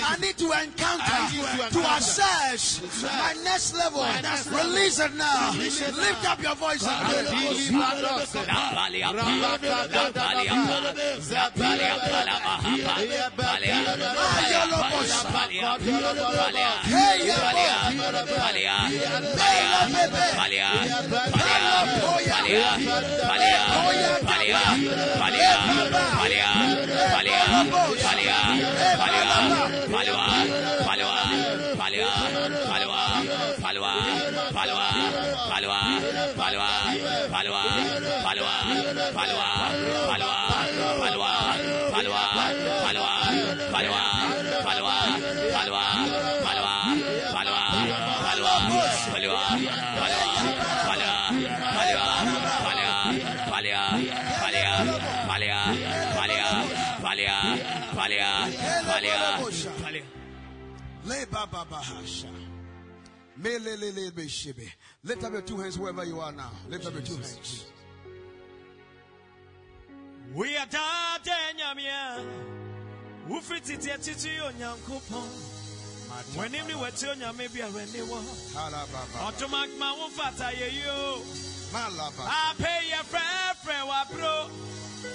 [0.03, 1.19] I need to encounter.
[1.35, 4.01] To To assess my next level.
[4.01, 4.71] My next level.
[4.71, 5.51] Release it now.
[5.51, 6.83] Lift up your voice
[11.09, 12.99] and pray.
[16.85, 17.63] Hey, Le baba
[39.91, 40.29] bahasha.
[40.29, 40.38] Me
[61.09, 61.33] Lift
[65.23, 66.51] up your two hands wherever you are now.
[66.69, 67.65] Lift up your two hands.
[70.35, 72.23] We are dade nyamia.
[73.27, 75.29] Ufiri titi atiti onyankopɔn.
[76.35, 78.19] W'anim ne w'akyi onyame bi a w'ani wɔ.
[78.53, 79.17] Hala baba.
[79.31, 81.23] Ɔtomakoma wo mfata yɛ yo.
[81.73, 82.23] Malaba.
[82.27, 84.35] Apɛ yɛ frɛfrɛ w'aburo.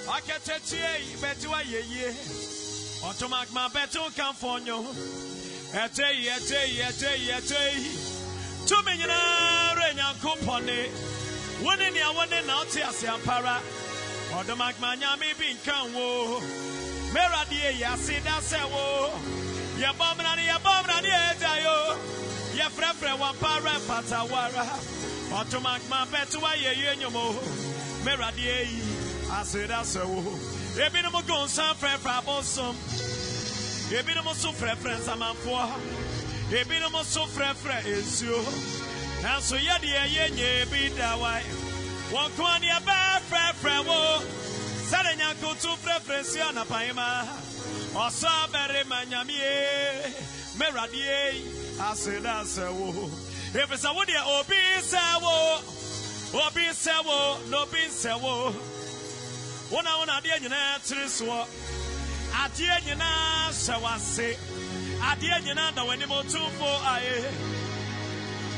[0.07, 2.11] Ɔkɛkyɛkyie yi bɛti wayɛ yie.
[3.03, 4.79] Ɔtomakoma bɛto kamfo nyo.
[4.83, 5.34] Ɛtɛ yi ɛtɛ yi
[5.75, 7.91] ɛtɛ yi ɛtɛ yi.
[8.67, 10.91] Tumi nyinaa nyankopɔn ne.
[11.63, 13.61] Wo ne nea wo na ɔte ase ampara.
[14.33, 16.41] Ɔdomakoma nyame bi nka wo.
[17.13, 19.11] Meradie yɛ ase da sɛ wo.
[19.79, 21.99] Yɛbɔ mmara ne yɛbɔ mmara ne yo.
[22.55, 24.67] Yɛfrɛfrɛ wampara mfatawara.
[25.31, 27.33] Ɔtomakoma bɛto wayɛ yie nnwom o.
[28.05, 28.83] Meradie yi
[29.41, 30.23] ase da sɛ wo.
[30.77, 33.14] Ebinom go nsa frɛfrɛ abosom.
[33.95, 35.65] Ebinom nso frɛfrɛ nsamanfoɔ.
[36.51, 38.41] Ebinom nso frɛfrɛ nsuo.
[39.23, 41.43] Nanso yɛdeɛ yɛnyɛ bi da wae.
[42.11, 44.23] Wɔn ko adeɛ bɛɛ frɛfrɛ wo.
[44.91, 47.29] Sɛde nyankoto frɛfrɛ si anapahema.
[47.95, 50.15] Ɔsɔ bɛrima nyamie.
[50.59, 51.47] Mɛradie
[51.79, 53.11] aseda sɛ wo.
[53.55, 55.61] Efiri sɛ wo deɛ obi sɛ wo.
[56.35, 58.53] Obi sɛ wo na obi nsɛ wo.
[59.71, 61.47] Wona wona adeɛ nyinaa tiri soɔ.
[62.43, 64.29] Adeɛ nyinaa hyɛ w'ase.
[65.11, 67.17] Adeɛ nyinaa da w'anim otumfo ayɛ.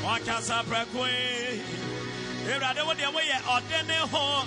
[0.04, 1.60] Wakasa prɛkoe.
[2.48, 4.44] Ewurade wo deɛ woyɛ ɔde ne ho.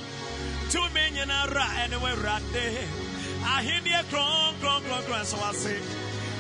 [0.72, 2.88] Tumi nyinara ɛne wo Ewurade
[3.44, 5.76] ahenneɛ kron kron kron kron so ase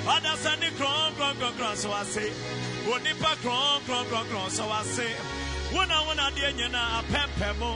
[0.05, 2.31] ɔdasani kron kron kron kron so ase
[2.87, 5.07] onipa kron kron kron kron so ase
[5.73, 7.71] wona wona deɛ nyinaa apɛmpɛ mu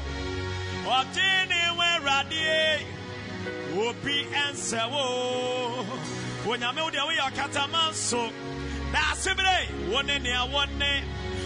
[0.97, 2.85] ɔde ne wo Ewurade
[3.75, 5.85] obi ɛnsɛ wo.
[6.45, 8.31] Onyame wo deɛ woyɛ ɔkatama nso.
[8.91, 11.03] Na asebere wo ne nea wo ne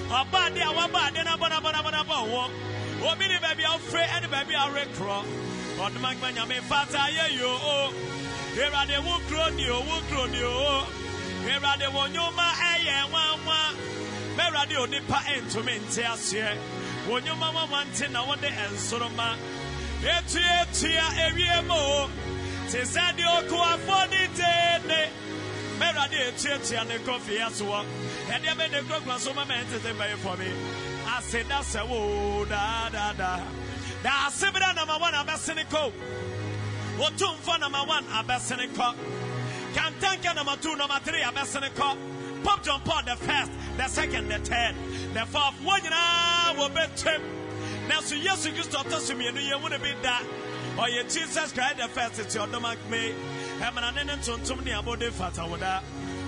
[0.09, 2.51] ɔba ade a waba ade na bɔnabɔnabɔnabɔ wɔ.
[3.11, 5.23] Obi ne baabi a ɛne baabi a worekorɔ
[5.77, 7.49] ɔdomagma nyame fata yɛ yo.
[7.49, 7.93] O
[8.55, 10.87] ewurade wo kuro ni o wo kuro ni o.
[11.45, 13.59] Ewurade wo nyoma ɛyɛ nwanwa.
[14.35, 16.57] Ma ewurade onipa ntumi nte aseɛ.
[17.07, 19.35] Wo nyoma nwanwa nte na wode nsoroma
[20.03, 22.09] etuatua ewie mu o
[22.71, 25.09] te sɛ deɛ okuafo ne teene
[25.79, 27.85] ma ewurade etuatua ne kɔfie asoɔ
[28.29, 30.51] ɛdeɛ bɛ ne kurakura so ma mɛ ntete bɛyɛ fɔ mi.
[31.17, 33.41] Ase da sɛ wo daadaa
[34.03, 35.91] da ase bi da nama one abɛsene kɔ
[36.99, 38.95] otumfo nama one abɛsene kɔ
[39.73, 44.37] kantanka nama two nama three abɛsene kɔ pop john paul the first the second the
[44.39, 44.75] third.
[45.13, 47.36] The fourth wɔn nyinaa wɔ bɛ twɛm
[47.87, 50.19] nanso yesu kristo ɔtɔ so mmienu yɛn mu ne bi da
[50.77, 53.13] ɔyɛ jesus christ the first ti ɔdɔm akme
[53.59, 55.81] ɛmana ne ne ntontom ne abɔde fata wo da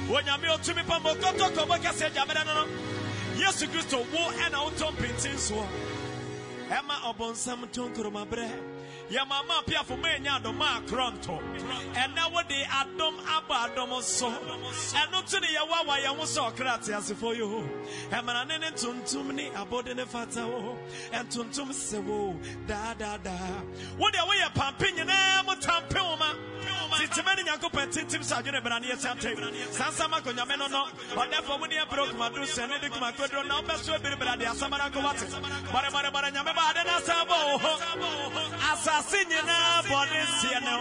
[0.10, 2.68] onyame otumi pambo kɔtɔ kɔbɔ kɛseɛ gyabɛda no no
[3.38, 5.68] yesu kristo wo ɛna wotɔ mpintin soɔ
[6.69, 8.49] ɛma ɔbɔnsam to nkoromaberɛ
[9.10, 11.40] yɛma ma apiafo ma ɛnya adom a akorɔnto
[11.94, 14.30] ɛnɛ wode adom aba adom so.
[14.30, 17.69] Ɛno to ne yɛwoawa yɛn ho sɛ ɔkra te asefoɔ yi ho
[18.11, 20.77] ɛmana ne ntontom ne abɔde ne fata wo.
[21.11, 23.64] Ɛntontom sɛ wo daadaadaa
[23.98, 26.34] wode woyɛ pampe nyinaa mo tampe wo ma.
[26.99, 30.86] Titime ne nyankopɔn tintim sɛ adwene bra ne yɛsa ntam sansam akonyame no no.
[31.15, 35.26] Ɔdɛfo wode ɛbrɛ kumado sɛ ne de kumakoduro na wobɛso abiribra de asamara nko wate
[35.72, 37.80] bɔrebɔrebɔre nyame baade no asan bɔ ho
[38.99, 40.76] asase nyinaa bɔne nseɛ no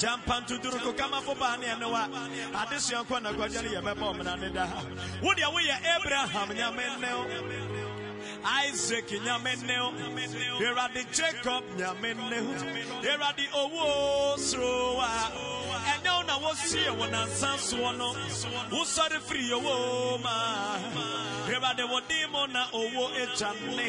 [0.00, 2.02] gyampa ntoduro kokamafo baa ne ɛne wa.
[2.60, 4.64] adesua nkɔ na kwadwa no yɛbɛbɔ ɔmena ne da
[5.22, 7.08] wodeɛ woyɛ abraham nyame ne
[8.44, 9.92] Isaac nyameneo.
[10.60, 12.54] Eradi Jacob nyameneo.
[13.02, 15.08] Eradi owo srowa
[15.88, 18.08] Ẹnyẹ na wọ́n si ẹ̀wọ̀ na nsansoɔ no.
[18.70, 20.78] Wosɔre firi owo ma.
[21.48, 23.88] Eradi wọ́n di mu na owo egya ne.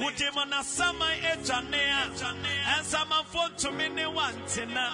[0.00, 2.02] Wọ́n mu na saman egya ne a.
[2.76, 4.84] Ẹnsamanfo ntumi ne wa ntena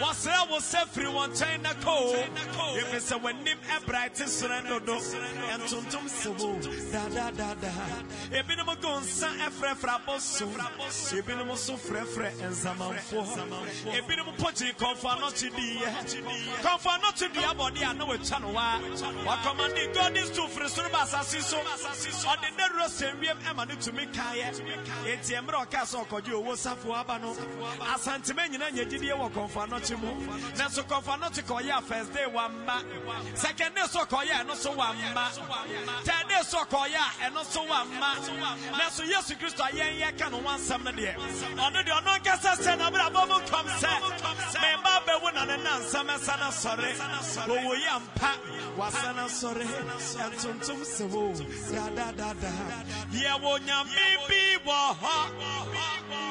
[0.00, 4.68] wɔsrɛ wo sɛ firi wɔn nkyɛn na kɔ o ebi sɛ w'anim ɛbra ɛte srɛ
[4.68, 4.96] dodo.
[5.52, 6.58] Ɛntontom sɛ wo.
[6.92, 10.46] Daadaadaa ebinom ko nsa ɛfrɛfrɛ aboso
[11.16, 15.88] ebinom nso frɛfrɛ nsamanfoɔ ebinom pɔgye kɔnfɔ anɔkye diiɛ
[16.62, 18.78] kɔnfɔ anɔkye dua abɔde a na wɔatwa no waa
[19.24, 21.58] wakɔmande godis to firi soro ba asase so.
[21.58, 24.52] Ɔde dɛduro sɛ wiem ɛma no tumi kaeɛ.
[25.04, 27.34] Enti mmerɛ ɔkaa sɛ ɔkɔgye owó safoɔ aba no
[27.92, 30.14] asantema nyina nya gyidie wɔ kɔnfɔ anɔkye mu.
[30.56, 32.82] Nanso kɔnfɔ anɔkye ka ɔyɛ a first day wamma
[33.36, 35.28] second day so ɔkɔyɛ ɛno so wamma
[36.04, 40.28] third day so ɔkɔyɛ a ɛno so wamma nanso yesu kristo a yɛn yɛ ka
[40.28, 41.14] no ho asɛm no deɛ
[41.56, 43.92] ɔno deɛ ɔno nkasa sɛ nabrabɔ mu kɔm sɛ
[44.60, 46.94] memba bɛwu na ne nansɛm ɛsa no sɔre.
[47.46, 48.32] Wɔwɔ yi ampa
[48.76, 49.66] wasa no sɔre.
[50.18, 52.52] Ɛntontom sɛ wo dadadada
[53.12, 55.16] yɛwɔ nyame bi wɔ hɔ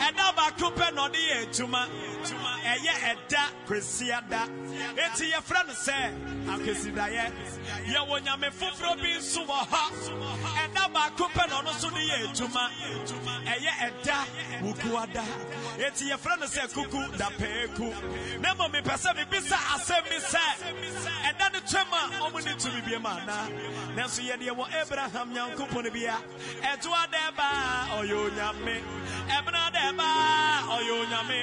[0.08, 1.88] ɛda baako pɛ na ɔde yɛ adwuma.
[2.64, 4.48] Ɛyɛ ɛda kwasiada
[4.98, 5.96] enti yɛfrɛ no sɛ
[6.48, 7.32] akwasidaeɛ
[7.88, 9.84] yɛwɔ nyame foforɔ bi nso wɔ hɔ
[10.64, 12.70] ɛda baako pɛ na ɔno nso de yɛ adwuma.
[13.46, 14.18] Ɛyɛ ɛda
[14.62, 15.24] wukuada
[15.78, 20.44] enti yɛfrɛ no sɛ kuku dapeeku na mmom mepɛ sɛ mebisa asɛm bi sɛ
[21.30, 23.48] ɛda no twam a ɔmo ne tumi biem anaa
[23.96, 26.18] nanso yɛdeɛ wɔ abraham nyankopɔn bi a
[26.62, 28.84] ɛtoa dɛ baa ɔyɛ onyame.
[29.28, 31.40] Ɛbena dɛ baa ɔyɛ onyame.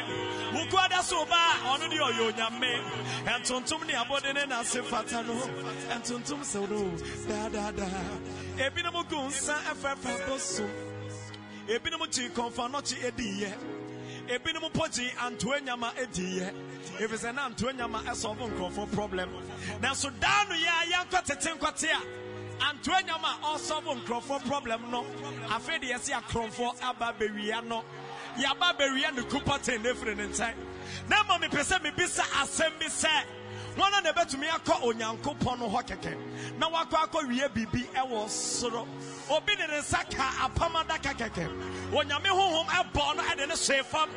[0.53, 2.73] Wukuada so baa ɔno deɛ ɔyɛ onyame.
[3.25, 5.35] Ɛntontom ne abɔde ne n'ase fata no
[5.91, 6.91] ɛntontom sɛ no
[7.29, 10.69] daadaadaa ebinom gu nsa ɛfɛɛfɛ bɔ so.
[11.69, 13.53] Ebinom gye kɔnfa nɔkye ediyɛ
[14.29, 16.53] ebinom mpo gye antoa nyama ediyɛ
[16.99, 19.29] efisɛ na antoa nyama ɛsɔfo nkurɔfo problem.
[19.81, 25.05] Nanso daa no yɛ a yɛnkɔ tete nkɔte a antoa nyama a ɔsɔfo problem no
[25.49, 27.85] afei de yɛsi akorɔmfo aba bewia no.
[28.37, 30.55] Yaba bewia ne kupɔten ne firi ne nkyɛn.
[31.09, 33.25] Na mmom mepɛ sɛ mebisa asɛm bi sɛ
[33.77, 36.59] wọn na ebetumi akɔ onyankopɔn no hɔ kɛkɛ.
[36.59, 38.87] Na wakɔ akɔ wie biribi ɛwɔ soro.
[39.31, 41.93] Obi de ne nsa ka apam adaka kɛkɛ.
[41.93, 44.09] Onyame honhom ɛbɔ no ɛde ne hyɛ fam.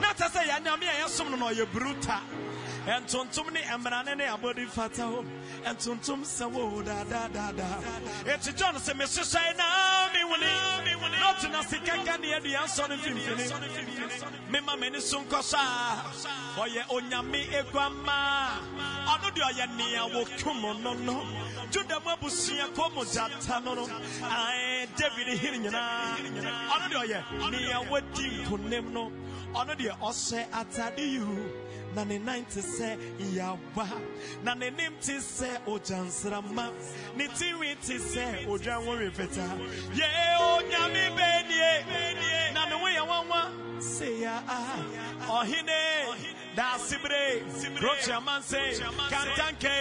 [0.00, 2.20] Na kyɛ sɛ yɛanyame a yɛsom no na ɔyɛ bruta.
[2.86, 5.24] Ɛntontom ne mmerane ne abɔde fata hɔ
[5.64, 7.80] ɛntontom sɛ wo daadaadaadaa
[8.24, 14.50] ɛti john sɛ mesesɛe na mewone na ɔtena sika ka ne adua nsɔ no mfimfini
[14.50, 18.60] mema m'ani so nkɔ so a ɔyɛ onyame eguama
[19.06, 21.24] ɔno deɛ ɔyɛ nea wɔkum no no
[21.70, 23.88] juda mu abusua kɔ mu gyata no no
[24.22, 26.16] ae david hene nyinaa
[26.68, 29.10] ɔno deɛ ɔyɛ nea wadi nkonim no.
[29.54, 31.63] Ɔno deɛ ɔhyɛ atade yiwu
[31.94, 32.96] na ne nan te sɛ
[33.36, 33.86] yawa
[34.42, 36.72] na n'anim te sɛ ogyansrama
[37.16, 39.56] ne tinwi te sɛ odwa nwore fitaa
[39.94, 40.08] yɛ
[40.52, 44.42] onyame bɛnie na ne ho yɛ nwanwa seya
[45.28, 45.80] ɔhene
[46.56, 47.42] daasibire
[47.78, 48.60] kurotiamanse
[49.10, 49.74] kantanke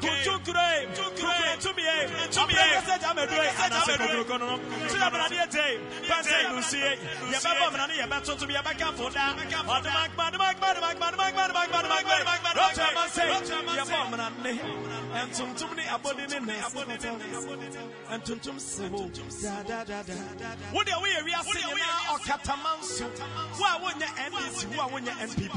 [0.00, 1.96] kutukure kukure tumie
[2.30, 4.58] ɔpɛlɛsɛ jamedue anase kokoroko no
[4.88, 5.66] tuyabuladeɛ te
[6.08, 6.98] pɛnse nusie
[7.32, 13.22] yɛbɛbɔ mina ne yɛbɛ tuntum yɛbɛ kanfo da ɔdumakuma dumakuma dumakuma dumakuma dumakuma dumakuma kurotiamanse
[13.78, 14.52] yɛbɔ mina ne
[15.26, 17.12] ntuntum ne abodi ne nɛɛsi kɔtɔ
[18.18, 19.10] ntuntum sewo
[19.42, 23.06] daadadaada wo deɛ woyɛ wiase nyinaa ɔkatamanso.
[23.50, 25.54] Nso wo a wonyɛ ndc wo a wonyɛ npp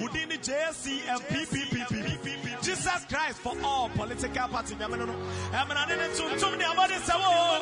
[0.00, 2.62] wodin ne JSC and PPPP.
[2.62, 4.74] Jesus Christ for all political party.
[4.74, 5.14] Nyameno no.
[5.52, 7.60] Emana ne tuntum ne amade sawo.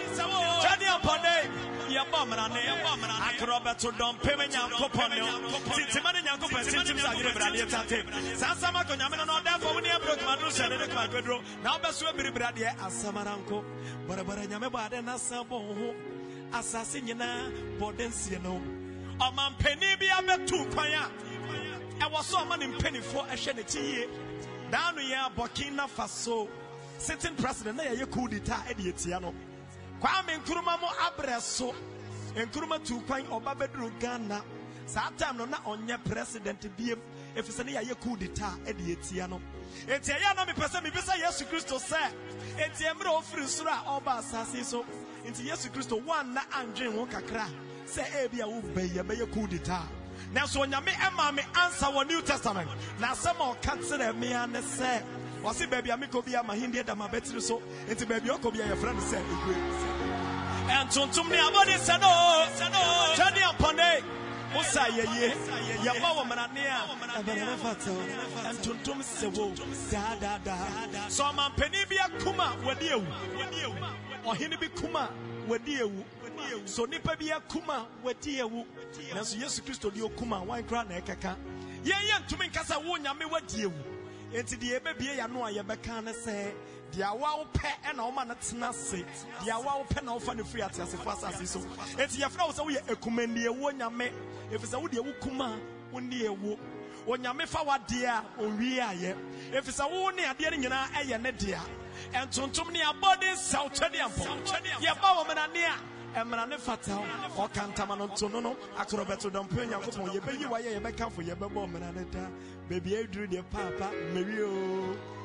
[0.62, 1.34] Jadi apone.
[1.88, 2.60] Yɛbɔ mmara ne
[3.28, 5.16] akorɔ bɛto dɔmpe me nyankopɔn ne
[5.74, 9.74] tintima ne nyankopɔn tintim sa yere bradeɛ tantem saa nsɛm akɔ nyame no na ɔdɛfo
[9.74, 13.64] wo ne ɛbrɛ kuma no hyɛ ne ne kuma dwoduro na wobɛso abiribradeɛ asamaranko
[14.06, 15.94] bɔrebɔre nyame bɔ ade na sa bɔ wo ho
[16.52, 17.50] asase nyinaa
[17.80, 18.60] bɔde nsie no
[19.20, 24.08] ɔmampanin bi abɛtu kwan a ɛwɔ so ɔma ne mpanimfoɔ ɛhwɛ n'akyi yie.
[24.70, 26.48] Daa no yɛ burkina faso
[26.98, 29.34] sitting president na yɛyɛ d'etat ɛde atia no.
[30.00, 31.74] Kwame nkuruma mo abrɛ so.
[32.34, 34.42] Nkuruma tu kwan ɔba bɛduru ghana.
[34.86, 36.98] Saa time no na ɔnyɛ president biem
[37.34, 39.40] ɛfiri sɛ ne yɛayɛ d'etat ɛde atia no.
[39.86, 42.12] Enti ɛyɛ na mepɛ sɛ mebisa yesu kristo sɛ
[42.58, 44.84] enti mmerɛ ɔfiri soro a ɔba asase so
[45.26, 47.46] nti yesu kristo woanna andwen ho kakra
[47.94, 49.86] sɛ ebi a wobɛyi yɛbɛyɛ coup d'etat
[50.32, 52.68] nanso onyame ɛma me ansa wɔ new testament.
[52.98, 55.02] Na asɛm a ɔka kyerɛ me a ne sɛ
[55.42, 57.62] ɔse baabi a mekɔ bi ama hendeɛ da mabɛtiri so.
[57.88, 59.00] Enti baabi ɔkɔ bi a yɛfrɛ no.
[59.00, 59.98] Sɛ ɛgue
[60.68, 62.08] ɛntontom ne abɔde sɛ no
[63.16, 64.02] twɛne ampɔne
[64.54, 65.32] wo sa yɛyie
[65.84, 66.64] yɛma wɔ mmarane
[67.16, 67.90] a ne fata
[68.50, 69.52] ɛntontom sɛ wo
[69.90, 73.06] daadaadaa sɛ ɔmampanin bi akum a wɔde awu
[74.26, 75.08] ɔhene bi kum a
[75.48, 76.04] wɔde awu
[76.66, 78.64] so nipa bi akum a wɔde awu
[79.14, 81.36] nanso yesu kristo deɛ okum a wan koraa na ɛkɛka
[81.84, 83.84] yɛnyɛ ntumi nkasa wo nyame wɔde awu
[84.32, 86.52] enti deɛ yɛbɛbie yɛano a yɛbɛka ne sɛ
[86.92, 89.04] deɛ awa wopɛ ɛna woma no tena ase
[89.44, 91.60] deɛ awa wopɛ na wofa no firi ateasefo asase so.
[91.96, 94.10] Enti yɛfrɛ wo sɛ woyɛ akumandiɛwuo nyame.
[94.50, 95.60] Ɛfiri sɛ wodeɛ wokum a
[95.92, 96.58] wonni ɛwo
[97.06, 99.16] onyame fa wadeɛ a ɔwie ayɛ.
[99.52, 101.60] Ɛfiri sɛ wo ne adeɛ no nyinaa ɛyɛ ne dea.
[102.12, 104.24] Ɛntontom ne abɔde nsaw twɛde ampɔ
[104.80, 106.96] yɛba wɔ menane a ɛmmara ne fata
[107.36, 111.66] wo ɔka ntama no nto no no akorɔ bɛto dɔmpe onyankopɔn yɛbɛyi wayɛ yɛbɛkamfo yɛbɛbɔ
[111.68, 112.28] mmara ne da.
[112.68, 115.17] Baabi aduru deɛ paapa mmawie o